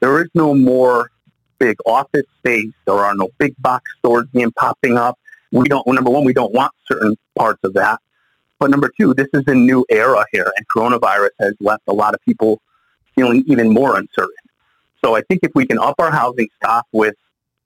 there 0.00 0.20
is 0.20 0.28
no 0.34 0.54
more 0.54 1.10
big 1.58 1.76
office 1.86 2.26
space. 2.38 2.72
There 2.86 2.96
are 2.96 3.14
no 3.14 3.28
big 3.38 3.54
box 3.58 3.84
stores 3.98 4.26
being 4.32 4.50
popping 4.52 4.96
up. 4.98 5.18
We 5.52 5.68
don't, 5.68 5.86
number 5.86 6.10
one, 6.10 6.24
we 6.24 6.32
don't 6.32 6.52
want 6.52 6.72
certain 6.90 7.16
parts 7.38 7.60
of 7.62 7.74
that. 7.74 8.00
But 8.62 8.70
number 8.70 8.92
two, 8.96 9.12
this 9.12 9.26
is 9.32 9.42
a 9.48 9.54
new 9.56 9.84
era 9.90 10.24
here, 10.30 10.52
and 10.56 10.64
coronavirus 10.68 11.30
has 11.40 11.54
left 11.58 11.82
a 11.88 11.92
lot 11.92 12.14
of 12.14 12.20
people 12.20 12.62
feeling 13.16 13.42
even 13.48 13.70
more 13.70 13.98
uncertain. 13.98 14.36
So 15.04 15.16
I 15.16 15.22
think 15.22 15.40
if 15.42 15.50
we 15.56 15.66
can 15.66 15.80
up 15.80 15.96
our 15.98 16.12
housing 16.12 16.46
stock 16.58 16.86
with, 16.92 17.16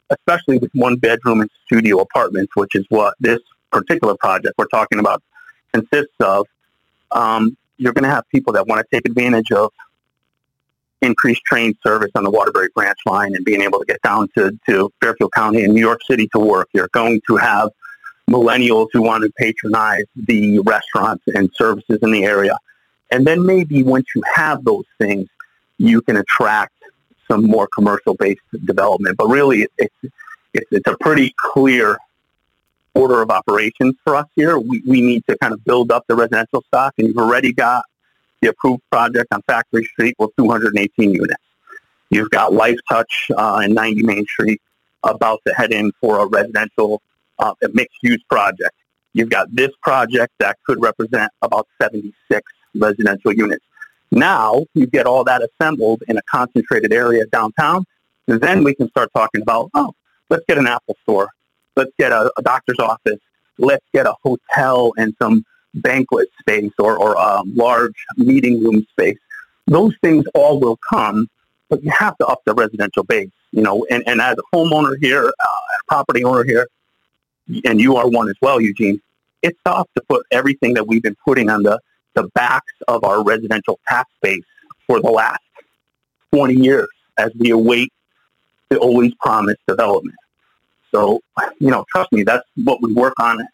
especially 0.09 0.57
with 0.57 0.71
one 0.73 0.97
bedroom 0.97 1.43
and 1.43 1.51
studio 1.67 2.01
apartments, 2.01 2.57
which 2.57 2.75
is 2.75 2.87
what 2.89 3.13
this 3.21 3.41
particular 3.71 4.17
project 4.17 4.55
we're 4.57 4.69
talking 4.69 4.99
about 4.99 5.23
consists 5.75 6.15
of, 6.21 6.47
um, 7.11 7.59
you're 7.77 7.93
going 7.93 8.05
to 8.05 8.09
have 8.09 8.27
people 8.31 8.55
that 8.55 8.67
want 8.67 8.81
to 8.81 8.97
take 8.97 9.07
advantage 9.07 9.53
of 9.53 9.75
increased 11.03 11.45
train 11.45 11.77
service 11.87 12.11
on 12.15 12.25
the 12.25 12.31
Waterbury 12.31 12.71
branch 12.75 13.01
line 13.05 13.35
and 13.35 13.45
being 13.45 13.61
able 13.61 13.81
to 13.81 13.85
get 13.85 14.01
down 14.01 14.29
to, 14.35 14.59
to 14.67 14.91
Fairfield 15.03 15.33
County 15.35 15.63
and 15.63 15.75
New 15.75 15.83
York 15.83 16.01
City 16.09 16.27
to 16.29 16.39
work. 16.39 16.71
You're 16.73 16.89
going 16.95 17.21
to 17.29 17.37
have 17.37 17.69
millennials 18.31 18.89
who 18.93 19.03
want 19.03 19.23
to 19.23 19.31
patronize 19.39 20.05
the 20.17 20.59
restaurants 20.61 21.25
and 21.29 21.51
services 21.55 21.99
in 22.03 22.11
the 22.11 22.25
area. 22.25 22.57
And 23.11 23.27
then 23.27 23.47
maybe 23.47 23.83
once 23.83 24.07
you 24.15 24.23
have 24.35 24.65
those 24.65 24.85
things, 24.99 25.29
you 25.79 26.01
can 26.03 26.17
attract 26.17 26.75
some 27.29 27.45
more 27.45 27.69
commercial-based 27.75 28.41
development. 28.65 29.17
But 29.17 29.29
really, 29.29 29.69
it's, 29.79 29.95
it's, 30.53 30.67
it's 30.73 30.89
a 30.89 30.97
pretty 30.99 31.35
clear 31.37 31.99
order 32.95 33.23
of 33.23 33.31
operations 33.31 33.95
for 34.03 34.17
us 34.17 34.27
here. 34.35 34.59
We, 34.59 34.83
we 34.87 35.01
need 35.01 35.25
to 35.29 35.37
kind 35.39 35.53
of 35.53 35.65
build 35.65 35.93
up 35.93 36.05
the 36.09 36.15
residential 36.15 36.63
stock, 36.69 36.95
and 36.99 37.09
you've 37.09 37.19
already 37.19 37.53
got 37.53 37.85
the 38.41 38.49
approved 38.49 38.83
project 38.91 39.29
on 39.33 39.43
Factory 39.43 39.85
Street 39.85 40.17
with 40.19 40.31
218 40.37 41.13
units. 41.13 41.43
You've 42.11 42.31
got 42.31 42.53
Life 42.53 42.79
Touch 42.89 43.31
uh, 43.37 43.61
in 43.65 43.75
90 43.75 44.03
Main 44.03 44.27
Street 44.27 44.61
about 45.03 45.41
to 45.47 45.55
head 45.55 45.73
in 45.73 45.93
for 46.01 46.21
a 46.21 46.27
residential 46.27 47.03
uh, 47.39 47.55
mixed-use 47.73 48.23
project. 48.29 48.73
You've 49.13 49.31
got 49.31 49.55
this 49.55 49.71
project 49.83 50.33
that 50.41 50.59
could 50.67 50.81
represent 50.81 51.31
about 51.43 51.67
76 51.81 52.43
residential 52.75 53.33
units. 53.33 53.65
Now 54.11 54.67
you 54.75 54.87
get 54.87 55.07
all 55.07 55.25
that 55.25 55.43
assembled 55.43 56.03
in 56.09 56.17
a 56.17 56.23
concentrated 56.31 56.93
area 56.93 57.27
downtown, 57.27 57.85
and 58.29 58.41
then 58.41 58.63
we 58.63 58.75
can 58.75 58.89
start 58.91 59.11
talking 59.15 59.43
about, 59.43 59.71
oh, 59.75 59.93
let's 60.31 60.45
get 60.47 60.59
an 60.59 60.67
Apple 60.67 60.97
store 61.03 61.31
let's 61.77 61.93
get 61.99 62.11
a, 62.11 62.31
a 62.37 62.43
doctor's 62.43 62.79
office, 62.81 63.21
let's 63.59 63.85
get 63.95 64.07
a 64.07 64.15
hotel 64.23 64.93
and 64.97 65.15
some 65.21 65.45
banquet 65.75 66.29
space 66.41 66.73
or, 66.79 66.99
or 66.99 67.15
a 67.15 67.43
large 67.55 67.95
meeting 68.17 68.65
room 68.65 68.85
space. 68.91 69.19
Those 69.67 69.95
things 70.03 70.25
all 70.35 70.59
will 70.59 70.79
come, 70.89 71.29
but 71.69 71.83
you 71.85 71.91
have 71.91 72.17
to 72.19 72.27
up 72.27 72.41
the 72.47 72.55
residential 72.55 73.05
base, 73.05 73.31
you 73.53 73.63
know, 73.63 73.87
and, 73.91 74.03
and 74.07 74.21
as 74.21 74.37
a 74.39 74.57
homeowner 74.57 74.97
here, 75.01 75.27
uh, 75.27 75.31
a 75.31 75.85
property 75.87 76.25
owner 76.25 76.45
here, 76.45 76.67
and 77.65 77.81
you 77.81 77.97
are 77.97 78.09
one 78.09 78.29
as 78.29 78.37
well, 78.41 78.61
Eugene, 78.61 79.01
it's 79.43 79.59
tough 79.65 79.89
to 79.95 80.03
put 80.09 80.27
everything 80.31 80.75
that 80.75 80.87
we've 80.87 81.03
been 81.03 81.17
putting 81.25 81.49
on 81.49 81.63
the, 81.63 81.79
the 82.15 82.25
backs 82.35 82.73
of 82.89 83.05
our 83.05 83.23
residential 83.23 83.79
tax 83.89 84.11
base 84.23 84.45
for 84.87 85.01
the 85.01 85.11
last 85.11 85.41
20 86.33 86.55
years 86.55 86.89
as 87.19 87.31
we 87.39 87.51
await 87.51 87.93
the 88.71 88.79
always 88.79 89.15
promised 89.21 89.61
development. 89.69 90.17
So, 90.93 91.21
you 91.59 91.71
know, 91.71 91.85
trust 91.91 92.13
me, 92.13 92.23
that's 92.23 92.47
what 92.57 92.81
we 92.83 92.93
work 92.93 93.15
on 93.21 93.47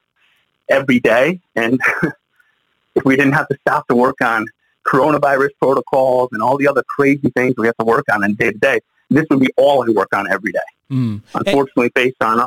every 0.69 1.01
day. 1.01 1.41
And 1.57 1.81
if 2.95 3.05
we 3.05 3.17
didn't 3.17 3.33
have 3.33 3.49
to 3.49 3.57
stop 3.61 3.87
to 3.89 3.95
work 3.95 4.21
on 4.23 4.47
coronavirus 4.87 5.51
protocols 5.61 6.31
and 6.33 6.43
all 6.43 6.57
the 6.57 6.67
other 6.69 6.83
crazy 6.89 7.31
things 7.31 7.55
we 7.57 7.67
have 7.67 7.77
to 7.77 7.85
work 7.85 8.05
on 8.13 8.25
in 8.25 8.35
day 8.35 8.53
to 8.53 8.59
day, 8.59 8.81
this 9.11 9.27
would 9.31 9.41
be 9.41 9.51
all 9.57 9.85
I 9.87 9.93
work 9.93 10.15
on 10.15 10.31
every 10.31 10.53
day. 10.53 10.61
Mm. 10.93 11.23
Unfortunately, 11.35 11.91
hey. 11.95 12.05
based 12.05 12.23
on 12.23 12.41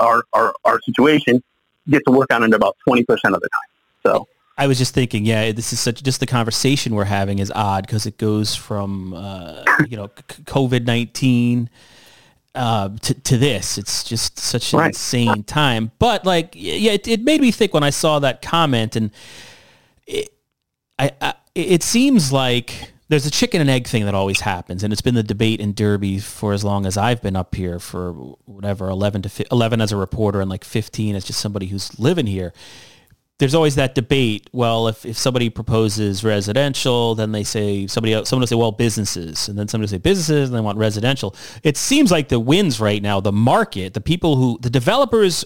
our, 0.00 0.24
our, 0.34 0.54
our 0.64 0.80
situation, 0.82 1.42
get 1.88 2.02
to 2.06 2.12
work 2.12 2.32
on 2.32 2.42
it 2.42 2.52
about 2.52 2.76
20% 2.86 3.00
of 3.00 3.16
the 3.16 3.24
time. 3.30 3.40
So. 4.02 4.28
I 4.58 4.66
was 4.66 4.76
just 4.76 4.92
thinking, 4.92 5.24
yeah, 5.24 5.52
this 5.52 5.72
is 5.72 5.80
such 5.80 6.02
just 6.02 6.20
the 6.20 6.26
conversation 6.26 6.94
we're 6.94 7.04
having 7.04 7.38
is 7.38 7.52
odd 7.54 7.86
because 7.86 8.06
it 8.06 8.18
goes 8.18 8.56
from 8.56 9.14
uh, 9.14 9.62
you 9.88 9.96
know 9.96 10.08
COVID 10.08 10.84
nineteen 10.84 11.70
uh, 12.56 12.88
to, 13.02 13.14
to 13.14 13.38
this. 13.38 13.78
It's 13.78 14.02
just 14.02 14.36
such 14.36 14.72
an 14.72 14.80
right. 14.80 14.88
insane 14.88 15.44
time. 15.44 15.92
But 16.00 16.24
like, 16.24 16.54
yeah, 16.56 16.92
it, 16.92 17.06
it, 17.06 17.22
made 17.22 17.40
me 17.40 17.52
think 17.52 17.72
when 17.72 17.84
I 17.84 17.90
saw 17.90 18.18
that 18.18 18.42
comment, 18.42 18.96
and 18.96 19.12
it, 20.08 20.28
I, 20.98 21.12
I, 21.20 21.34
it 21.54 21.84
seems 21.84 22.32
like 22.32 22.92
there's 23.08 23.26
a 23.26 23.30
chicken 23.30 23.60
and 23.60 23.70
egg 23.70 23.86
thing 23.86 24.04
that 24.04 24.14
always 24.14 24.40
happens, 24.40 24.84
and 24.84 24.92
it's 24.92 25.02
been 25.02 25.14
the 25.14 25.22
debate 25.22 25.60
in 25.60 25.74
Derby 25.74 26.18
for 26.18 26.52
as 26.52 26.62
long 26.62 26.86
as 26.86 26.96
I've 26.96 27.22
been 27.22 27.36
up 27.36 27.54
here 27.54 27.78
for 27.78 28.12
whatever 28.44 28.88
11 28.88 29.22
to 29.22 29.46
11 29.50 29.80
as 29.80 29.92
a 29.92 29.96
reporter 29.96 30.40
and 30.40 30.50
like 30.50 30.64
15 30.64 31.16
as 31.16 31.24
just 31.24 31.40
somebody 31.40 31.66
who's 31.66 31.98
living 31.98 32.26
here 32.26 32.52
there's 33.38 33.54
always 33.54 33.76
that 33.76 33.94
debate. 33.94 34.50
Well, 34.52 34.88
if, 34.88 35.06
if 35.06 35.16
somebody 35.16 35.48
proposes 35.48 36.24
residential, 36.24 37.14
then 37.14 37.32
they 37.32 37.44
say 37.44 37.86
somebody 37.86 38.12
else, 38.12 38.28
someone 38.28 38.42
will 38.42 38.48
say, 38.48 38.56
well, 38.56 38.72
businesses, 38.72 39.48
and 39.48 39.56
then 39.56 39.68
somebody 39.68 39.84
will 39.84 39.96
say 39.96 39.98
businesses, 39.98 40.48
and 40.48 40.58
they 40.58 40.60
want 40.60 40.76
residential. 40.76 41.34
It 41.62 41.76
seems 41.76 42.10
like 42.10 42.28
the 42.28 42.40
wins 42.40 42.80
right 42.80 43.00
now, 43.00 43.20
the 43.20 43.32
market, 43.32 43.94
the 43.94 44.00
people 44.00 44.36
who, 44.36 44.58
the 44.60 44.70
developers 44.70 45.44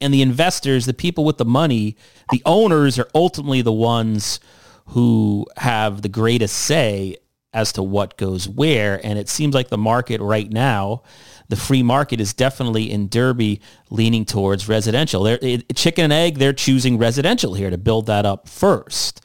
and 0.00 0.14
the 0.14 0.22
investors, 0.22 0.86
the 0.86 0.94
people 0.94 1.24
with 1.24 1.38
the 1.38 1.44
money, 1.44 1.96
the 2.30 2.42
owners 2.46 2.98
are 2.98 3.08
ultimately 3.14 3.62
the 3.62 3.72
ones 3.72 4.38
who 4.86 5.46
have 5.56 6.02
the 6.02 6.08
greatest 6.08 6.56
say 6.56 7.16
as 7.52 7.72
to 7.72 7.82
what 7.82 8.16
goes 8.16 8.48
where. 8.48 9.00
And 9.06 9.18
it 9.18 9.28
seems 9.28 9.54
like 9.54 9.68
the 9.68 9.78
market 9.78 10.20
right 10.20 10.50
now, 10.50 11.02
the 11.48 11.56
free 11.56 11.82
market 11.82 12.20
is 12.20 12.34
definitely 12.34 12.90
in 12.90 13.08
Derby 13.08 13.60
leaning 13.90 14.24
towards 14.24 14.68
residential. 14.68 15.22
They're, 15.22 15.38
it, 15.40 15.74
chicken 15.76 16.04
and 16.04 16.12
egg, 16.12 16.38
they're 16.38 16.52
choosing 16.52 16.98
residential 16.98 17.54
here 17.54 17.70
to 17.70 17.78
build 17.78 18.06
that 18.06 18.26
up 18.26 18.48
first. 18.48 19.24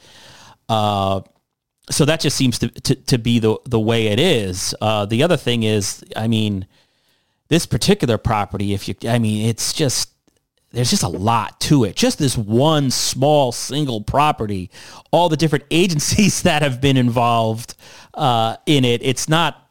Uh, 0.70 1.22
so 1.90 2.06
that 2.06 2.20
just 2.20 2.38
seems 2.38 2.60
to, 2.60 2.70
to, 2.70 2.96
to, 2.96 3.18
be 3.18 3.40
the, 3.40 3.58
the 3.66 3.80
way 3.80 4.08
it 4.08 4.20
is. 4.20 4.76
Uh, 4.80 5.06
the 5.06 5.24
other 5.24 5.38
thing 5.38 5.64
is, 5.64 6.04
I 6.16 6.28
mean, 6.28 6.68
this 7.48 7.66
particular 7.66 8.20
property, 8.20 8.74
if 8.74 8.88
you, 8.88 8.96
I 9.06 9.18
mean, 9.18 9.50
it's 9.50 9.74
just, 9.74 10.12
there's 10.72 10.90
just 10.90 11.04
a 11.04 11.10
lot 11.10 11.60
to 11.62 11.84
it. 11.84 11.96
Just 11.96 12.20
this 12.20 12.38
one 12.38 12.92
small 12.92 13.52
single 13.52 14.02
property, 14.02 14.70
all 15.12 15.30
the 15.30 15.38
different 15.38 15.66
agencies 15.72 16.44
that 16.44 16.62
have 16.62 16.80
been 16.80 16.98
involved 16.98 17.76
uh, 18.14 18.58
in 18.66 18.86
it. 18.86 19.02
It's 19.04 19.28
not. 19.28 19.66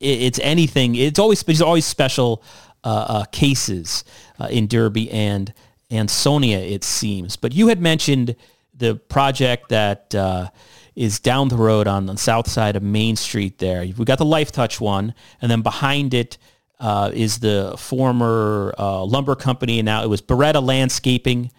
It's 0.00 0.38
anything. 0.38 0.94
It's 0.94 1.18
always. 1.18 1.42
It's 1.46 1.60
always 1.60 1.84
special 1.84 2.42
uh, 2.84 3.06
uh, 3.08 3.24
cases 3.26 4.04
uh, 4.38 4.46
in 4.46 4.66
Derby 4.66 5.10
and 5.10 5.52
Ansonia. 5.90 6.58
It 6.58 6.84
seems. 6.84 7.36
But 7.36 7.52
you 7.52 7.68
had 7.68 7.80
mentioned 7.80 8.36
the 8.74 8.94
project 8.94 9.68
that 9.68 10.14
uh, 10.14 10.48
is 10.96 11.20
down 11.20 11.48
the 11.48 11.56
road 11.56 11.86
on 11.86 12.06
the 12.06 12.16
south 12.16 12.48
side 12.48 12.76
of 12.76 12.82
Main 12.82 13.16
Street. 13.16 13.58
There, 13.58 13.82
we 13.82 14.04
got 14.06 14.16
the 14.16 14.24
Life 14.24 14.52
Touch 14.52 14.80
one, 14.80 15.12
and 15.42 15.50
then 15.50 15.60
behind 15.60 16.14
it 16.14 16.38
uh, 16.80 17.10
is 17.12 17.38
the 17.38 17.74
former 17.76 18.74
uh, 18.78 19.04
lumber 19.04 19.36
company, 19.36 19.78
and 19.78 19.86
now 19.86 20.02
it 20.02 20.08
was 20.08 20.22
Beretta 20.22 20.62
Landscaping. 20.62 21.52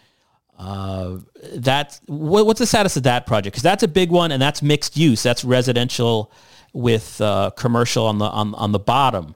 Uh, 0.57 1.19
that 1.53 1.99
what, 2.07 2.45
what's 2.45 2.59
the 2.59 2.65
status 2.65 2.97
of 2.97 3.03
that 3.03 3.25
project? 3.25 3.53
Because 3.53 3.63
that's 3.63 3.83
a 3.83 3.87
big 3.87 4.09
one, 4.09 4.31
and 4.31 4.41
that's 4.41 4.61
mixed 4.61 4.97
use. 4.97 5.23
That's 5.23 5.43
residential 5.43 6.31
with 6.73 7.21
uh, 7.21 7.51
commercial 7.51 8.07
on 8.07 8.17
the 8.17 8.25
on, 8.25 8.55
on 8.55 8.71
the 8.71 8.79
bottom. 8.79 9.35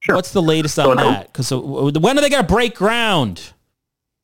Sure. 0.00 0.16
What's 0.16 0.32
the 0.32 0.42
latest 0.42 0.78
on 0.78 0.98
so, 0.98 1.04
that? 1.04 1.32
Because 1.32 1.52
uh, 1.52 1.60
when 1.60 2.18
are 2.18 2.20
they 2.20 2.30
going 2.30 2.44
to 2.44 2.52
break 2.52 2.74
ground? 2.74 3.52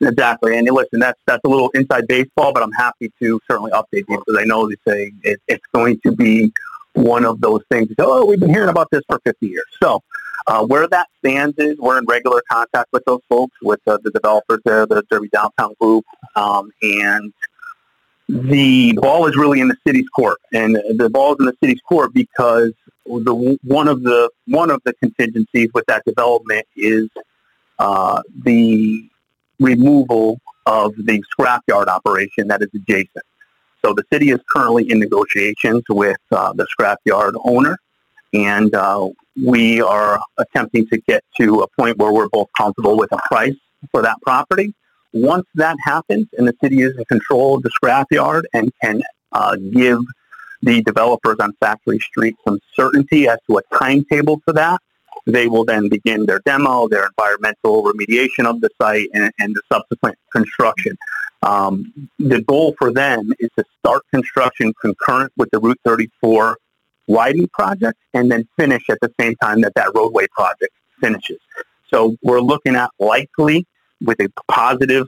Exactly, 0.00 0.58
and 0.58 0.68
listen, 0.70 0.98
that's 0.98 1.20
that's 1.26 1.42
a 1.44 1.48
little 1.48 1.70
inside 1.70 2.08
baseball, 2.08 2.52
but 2.52 2.62
I'm 2.62 2.72
happy 2.72 3.12
to 3.20 3.40
certainly 3.48 3.70
update 3.70 4.04
you 4.08 4.18
because 4.26 4.36
I 4.36 4.44
know 4.44 4.68
they 4.68 4.76
say 4.86 5.12
it, 5.22 5.40
it's 5.46 5.64
going 5.72 6.00
to 6.00 6.12
be 6.12 6.52
one 6.94 7.24
of 7.24 7.40
those 7.40 7.62
things. 7.70 7.88
Oh, 7.98 8.24
we've 8.24 8.40
been 8.40 8.50
hearing 8.50 8.68
about 8.68 8.88
this 8.90 9.02
for 9.08 9.20
50 9.24 9.46
years. 9.46 9.64
So 9.82 10.02
uh, 10.46 10.64
where 10.64 10.86
that 10.88 11.08
stands 11.18 11.58
is 11.58 11.78
we're 11.78 11.98
in 11.98 12.04
regular 12.06 12.42
contact 12.50 12.92
with 12.92 13.04
those 13.04 13.20
folks, 13.28 13.56
with 13.62 13.80
uh, 13.86 13.98
the 14.02 14.10
developers 14.10 14.60
there, 14.64 14.86
the 14.86 15.02
Derby 15.10 15.28
Downtown 15.28 15.74
Group, 15.80 16.04
um, 16.36 16.70
and 16.82 17.32
the 18.28 18.92
ball 18.94 19.26
is 19.26 19.36
really 19.36 19.60
in 19.60 19.68
the 19.68 19.76
city's 19.86 20.08
court, 20.08 20.38
and 20.52 20.76
the 20.96 21.10
ball 21.10 21.32
is 21.32 21.40
in 21.40 21.46
the 21.46 21.56
city's 21.62 21.80
court 21.80 22.12
because 22.14 22.72
the 23.06 23.58
one 23.64 23.88
of 23.88 24.02
the 24.02 24.30
one 24.46 24.70
of 24.70 24.80
the 24.84 24.94
contingencies 24.94 25.70
with 25.74 25.84
that 25.86 26.04
development 26.04 26.66
is 26.76 27.08
uh, 27.78 28.22
the 28.44 29.08
removal 29.60 30.40
of 30.66 30.94
the 30.96 31.22
scrapyard 31.38 31.86
operation 31.86 32.48
that 32.48 32.62
is 32.62 32.68
adjacent. 32.74 33.24
So 33.84 33.92
the 33.92 34.04
city 34.10 34.30
is 34.30 34.40
currently 34.50 34.90
in 34.90 34.98
negotiations 34.98 35.82
with 35.90 36.16
uh, 36.32 36.54
the 36.54 36.66
scrapyard 36.66 37.34
owner 37.44 37.78
and 38.32 38.74
uh, 38.74 39.08
we 39.42 39.80
are 39.80 40.20
attempting 40.38 40.86
to 40.88 40.98
get 40.98 41.24
to 41.38 41.60
a 41.60 41.68
point 41.78 41.98
where 41.98 42.12
we're 42.12 42.28
both 42.28 42.48
comfortable 42.56 42.96
with 42.96 43.12
a 43.12 43.18
price 43.28 43.56
for 43.90 44.02
that 44.02 44.16
property. 44.22 44.74
Once 45.12 45.46
that 45.54 45.76
happens 45.84 46.26
and 46.36 46.48
the 46.48 46.54
city 46.62 46.82
is 46.82 46.96
in 46.96 47.04
control 47.04 47.56
of 47.56 47.62
the 47.62 47.70
scrapyard 47.70 48.44
and 48.52 48.72
can 48.82 49.02
uh, 49.32 49.56
give 49.56 50.00
the 50.62 50.82
developers 50.82 51.36
on 51.40 51.52
Factory 51.60 51.98
Street 51.98 52.36
some 52.46 52.58
certainty 52.74 53.28
as 53.28 53.38
to 53.48 53.58
a 53.58 53.76
timetable 53.76 54.40
for 54.44 54.52
that, 54.54 54.80
they 55.26 55.46
will 55.46 55.64
then 55.64 55.88
begin 55.88 56.26
their 56.26 56.40
demo, 56.44 56.88
their 56.88 57.06
environmental 57.06 57.82
remediation 57.82 58.46
of 58.46 58.60
the 58.60 58.70
site, 58.80 59.08
and, 59.14 59.30
and 59.38 59.54
the 59.54 59.62
subsequent 59.72 60.16
construction. 60.32 60.96
Um, 61.42 62.08
the 62.18 62.40
goal 62.40 62.74
for 62.78 62.92
them 62.92 63.32
is 63.38 63.50
to 63.58 63.64
start 63.78 64.02
construction 64.10 64.72
concurrent 64.80 65.32
with 65.36 65.50
the 65.50 65.58
Route 65.58 65.80
34 65.84 66.56
widening 67.06 67.48
project 67.48 67.98
and 68.12 68.30
then 68.30 68.48
finish 68.56 68.88
at 68.88 68.98
the 69.00 69.12
same 69.20 69.34
time 69.36 69.60
that 69.62 69.74
that 69.74 69.92
roadway 69.94 70.26
project 70.28 70.72
finishes. 71.00 71.38
So 71.88 72.16
we're 72.22 72.40
looking 72.40 72.76
at 72.76 72.90
likely 72.98 73.66
with 74.00 74.20
a 74.20 74.28
positive 74.50 75.06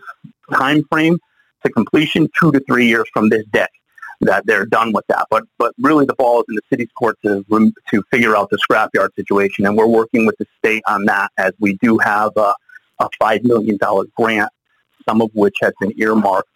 time 0.52 0.84
frame 0.90 1.18
to 1.64 1.72
completion 1.72 2.28
two 2.38 2.52
to 2.52 2.60
three 2.60 2.86
years 2.86 3.06
from 3.12 3.28
this 3.28 3.44
day 3.52 3.66
that 4.20 4.46
they're 4.46 4.66
done 4.66 4.92
with 4.92 5.06
that. 5.08 5.26
But 5.30 5.44
but 5.58 5.74
really 5.78 6.06
the 6.06 6.14
ball 6.14 6.40
is 6.40 6.44
in 6.48 6.54
the 6.56 6.62
city's 6.70 6.90
court 6.92 7.18
to 7.24 7.44
to 7.90 8.02
figure 8.10 8.36
out 8.36 8.50
the 8.50 8.58
scrapyard 8.58 9.14
situation, 9.14 9.66
and 9.66 9.76
we're 9.76 9.86
working 9.86 10.26
with 10.26 10.36
the 10.38 10.46
state 10.58 10.82
on 10.86 11.04
that 11.06 11.30
as 11.38 11.52
we 11.58 11.74
do 11.82 11.98
have 11.98 12.32
a, 12.36 12.54
a 13.00 13.08
five 13.18 13.44
million 13.44 13.76
dollar 13.76 14.04
grant, 14.16 14.50
some 15.08 15.20
of 15.20 15.30
which 15.34 15.56
has 15.60 15.72
been 15.80 15.92
earmarked 16.00 16.48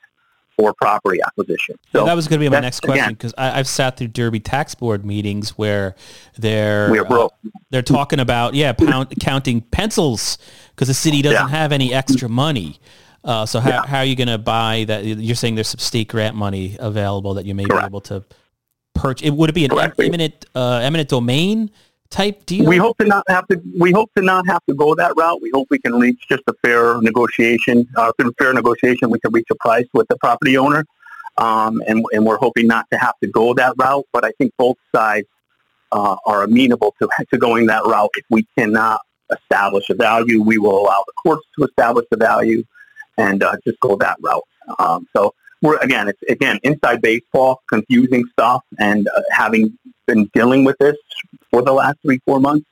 for 0.56 0.74
property 0.74 1.20
acquisition. 1.24 1.76
So 1.92 2.00
yeah, 2.00 2.06
that 2.06 2.14
was 2.14 2.28
going 2.28 2.40
to 2.40 2.44
be 2.44 2.48
my 2.48 2.60
next 2.60 2.80
question 2.80 3.14
because 3.14 3.34
I've 3.36 3.68
sat 3.68 3.96
through 3.96 4.08
Derby 4.08 4.40
tax 4.40 4.74
board 4.74 5.04
meetings 5.04 5.50
where 5.50 5.94
they're 6.38 6.90
uh, 7.10 7.28
they're 7.70 7.82
talking 7.82 8.20
about 8.20 8.54
yeah 8.54 8.72
pound, 8.72 9.12
counting 9.20 9.60
pencils 9.60 10.38
because 10.70 10.88
the 10.88 10.94
city 10.94 11.22
doesn't 11.22 11.48
yeah. 11.48 11.48
have 11.48 11.72
any 11.72 11.94
extra 11.94 12.28
money. 12.28 12.78
Uh, 13.22 13.44
so 13.44 13.60
how, 13.60 13.70
yeah. 13.70 13.86
how 13.86 13.98
are 13.98 14.04
you 14.04 14.16
going 14.16 14.28
to 14.28 14.38
buy 14.38 14.84
that? 14.88 15.04
You're 15.04 15.36
saying 15.36 15.54
there's 15.54 15.68
some 15.68 15.78
state 15.78 16.08
grant 16.08 16.36
money 16.36 16.76
available 16.80 17.34
that 17.34 17.44
you 17.44 17.54
may 17.54 17.64
Correct. 17.64 17.82
be 17.82 17.86
able 17.86 18.00
to 18.02 18.24
purchase. 18.94 19.26
It 19.26 19.34
would 19.34 19.50
it 19.50 19.54
be 19.54 19.64
an 19.64 19.70
Correct. 19.70 20.00
eminent 20.00 20.46
uh, 20.54 20.80
eminent 20.82 21.08
domain 21.08 21.70
type 22.10 22.44
deal? 22.46 22.66
We 22.66 22.76
hope 22.76 22.98
to 22.98 23.06
not 23.06 23.24
have 23.28 23.46
to. 23.48 23.60
We 23.78 23.92
hope 23.92 24.10
to 24.16 24.22
not 24.22 24.46
have 24.46 24.64
to 24.66 24.74
go 24.74 24.94
that 24.94 25.16
route. 25.16 25.40
We 25.40 25.50
hope 25.54 25.68
we 25.70 25.78
can 25.78 25.94
reach 25.98 26.20
just 26.28 26.42
a 26.48 26.54
fair 26.64 27.00
negotiation. 27.00 27.88
Uh, 27.96 28.12
through 28.18 28.32
fair 28.38 28.52
negotiation, 28.52 29.10
we 29.10 29.18
can 29.20 29.32
reach 29.32 29.48
a 29.50 29.54
price 29.54 29.86
with 29.94 30.08
the 30.08 30.16
property 30.18 30.58
owner, 30.58 30.84
um, 31.38 31.82
and 31.86 32.04
and 32.12 32.26
we're 32.26 32.38
hoping 32.38 32.66
not 32.66 32.86
to 32.92 32.98
have 32.98 33.14
to 33.22 33.28
go 33.28 33.54
that 33.54 33.74
route. 33.78 34.06
But 34.12 34.24
I 34.24 34.32
think 34.32 34.52
both 34.58 34.76
sides 34.94 35.28
uh, 35.92 36.16
are 36.26 36.42
amenable 36.42 36.94
to 37.00 37.08
to 37.32 37.38
going 37.38 37.66
that 37.66 37.84
route. 37.84 38.10
If 38.16 38.24
we 38.30 38.46
cannot 38.58 39.00
establish 39.32 39.88
a 39.90 39.94
value, 39.94 40.42
we 40.42 40.58
will 40.58 40.78
allow 40.82 41.04
the 41.06 41.12
courts 41.22 41.46
to 41.58 41.64
establish 41.64 42.06
the 42.10 42.16
value, 42.16 42.64
and 43.16 43.42
uh, 43.42 43.56
just 43.64 43.80
go 43.80 43.96
that 43.96 44.16
route. 44.20 44.44
Um, 44.78 45.06
so 45.16 45.34
we're 45.62 45.78
again, 45.78 46.08
it's 46.08 46.22
again 46.28 46.58
inside 46.62 47.02
baseball, 47.02 47.62
confusing 47.68 48.24
stuff, 48.32 48.62
and 48.78 49.08
uh, 49.08 49.22
having 49.30 49.78
been 50.06 50.30
dealing 50.32 50.64
with 50.64 50.76
this 50.78 50.96
for 51.50 51.62
the 51.62 51.72
last 51.72 51.98
three, 52.02 52.20
four 52.24 52.40
months, 52.40 52.66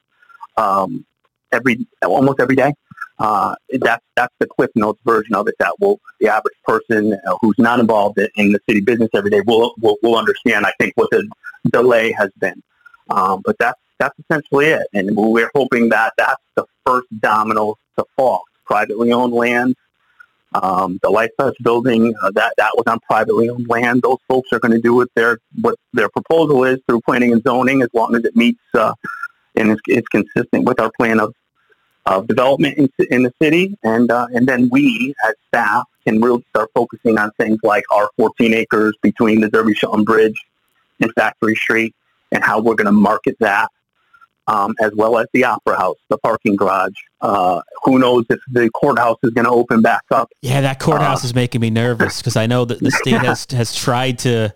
um, 0.57 1.05
every 1.53 1.87
almost 2.03 2.41
every 2.41 2.57
day. 2.57 2.73
Uh, 3.19 3.55
that's 3.81 4.05
that's 4.15 4.35
the 4.39 4.47
Cliff 4.47 4.71
Notes 4.75 5.01
version 5.05 5.35
of 5.35 5.49
it. 5.49 5.55
That 5.59 5.75
will 5.81 6.01
the 6.21 6.29
average 6.29 6.55
person 6.65 7.15
uh, 7.15 7.37
who's 7.41 7.59
not 7.59 7.81
involved 7.81 8.19
in 8.37 8.53
the 8.53 8.61
city 8.69 8.81
business 8.81 9.11
every 9.15 9.31
day 9.31 9.41
will 9.47 9.75
will, 9.81 9.97
will 10.03 10.17
understand. 10.17 10.67
I 10.67 10.73
think 10.79 10.93
what 10.97 11.11
the 11.11 11.29
delay 11.71 12.13
has 12.13 12.31
been, 12.39 12.63
um, 13.11 13.43
but 13.45 13.57
that's 13.59 13.81
that's 13.99 14.17
essentially 14.21 14.67
it. 14.67 14.87
And 14.95 15.17
we're 15.17 15.51
hoping 15.55 15.89
that 15.89 16.13
that's 16.17 16.43
the 16.55 16.65
first 16.87 17.09
domino 17.21 17.75
to 17.99 18.05
fall. 18.17 18.43
Privately 18.65 19.13
owned 19.13 19.33
land, 19.33 19.75
um, 20.55 20.99
the 21.03 21.11
Life 21.11 21.31
Touch 21.39 21.57
building 21.63 22.15
uh, 22.23 22.31
that 22.33 22.55
that 22.57 22.73
was 22.75 22.85
on 22.87 23.01
privately 23.01 23.51
owned 23.51 23.69
land. 23.69 24.03
Those 24.03 24.19
folks 24.29 24.49
are 24.53 24.59
going 24.59 24.73
to 24.73 24.81
do 24.81 24.95
what 24.95 25.09
their 25.15 25.39
what 25.61 25.79
their 25.93 26.09
proposal 26.09 26.65
is 26.65 26.79
through 26.87 27.03
planning 27.03 27.33
and 27.33 27.43
zoning, 27.43 27.83
as 27.83 27.91
long 27.93 28.15
as 28.15 28.25
it 28.25 28.35
meets 28.37 28.61
uh, 28.75 28.95
and 29.55 29.73
is, 29.73 29.79
is 29.89 30.05
consistent 30.09 30.65
with 30.65 30.81
our 30.81 30.91
plan 30.97 31.21
of 31.21 31.35
of 32.07 32.27
development 32.27 32.79
in, 32.79 32.89
in 33.11 33.23
the 33.23 33.33
city. 33.41 33.77
And 33.83 34.11
uh, 34.11 34.29
and 34.35 34.49
then 34.49 34.69
we 34.71 35.15
as 35.27 35.35
staff 35.49 35.85
can 36.05 36.21
really 36.21 36.45
start 36.51 36.71
focusing 36.75 37.19
on 37.19 37.31
things 37.33 37.59
like 37.63 37.85
our 37.93 38.11
14 38.17 38.55
acres 38.55 38.97
between 39.03 39.41
the 39.41 39.51
Derby 39.51 39.75
Shelton 39.75 40.05
Bridge 40.05 40.47
and 41.01 41.13
Factory 41.13 41.55
Street, 41.55 41.95
and 42.33 42.43
how 42.43 42.61
we're 42.61 42.75
going 42.75 42.87
to 42.87 42.93
market 42.93 43.37
that 43.41 43.71
um, 44.49 44.75
as 44.81 44.93
well 44.95 45.19
as 45.19 45.27
the 45.33 45.45
Opera 45.45 45.77
House, 45.77 45.99
the 46.09 46.19
parking 46.19 46.57
garage. 46.57 46.95
Uh, 47.21 47.61
who 47.85 47.99
knows 47.99 48.25
if 48.31 48.41
the 48.51 48.71
courthouse 48.71 49.19
is 49.23 49.31
going 49.31 49.45
to 49.45 49.51
open 49.51 49.83
back 49.83 50.03
up? 50.11 50.31
Yeah, 50.41 50.61
that 50.63 50.81
courthouse 50.81 51.23
uh, 51.23 51.27
is 51.27 51.35
making 51.35 51.61
me 51.61 51.71
nervous 51.71 52.19
because 52.19 52.37
I 52.37 52.47
know 52.47 52.65
that 52.65 52.81
the 52.81 52.91
state 52.91 53.21
has 53.21 53.47
has 53.51 53.75
tried 53.75 54.19
to 54.21 54.53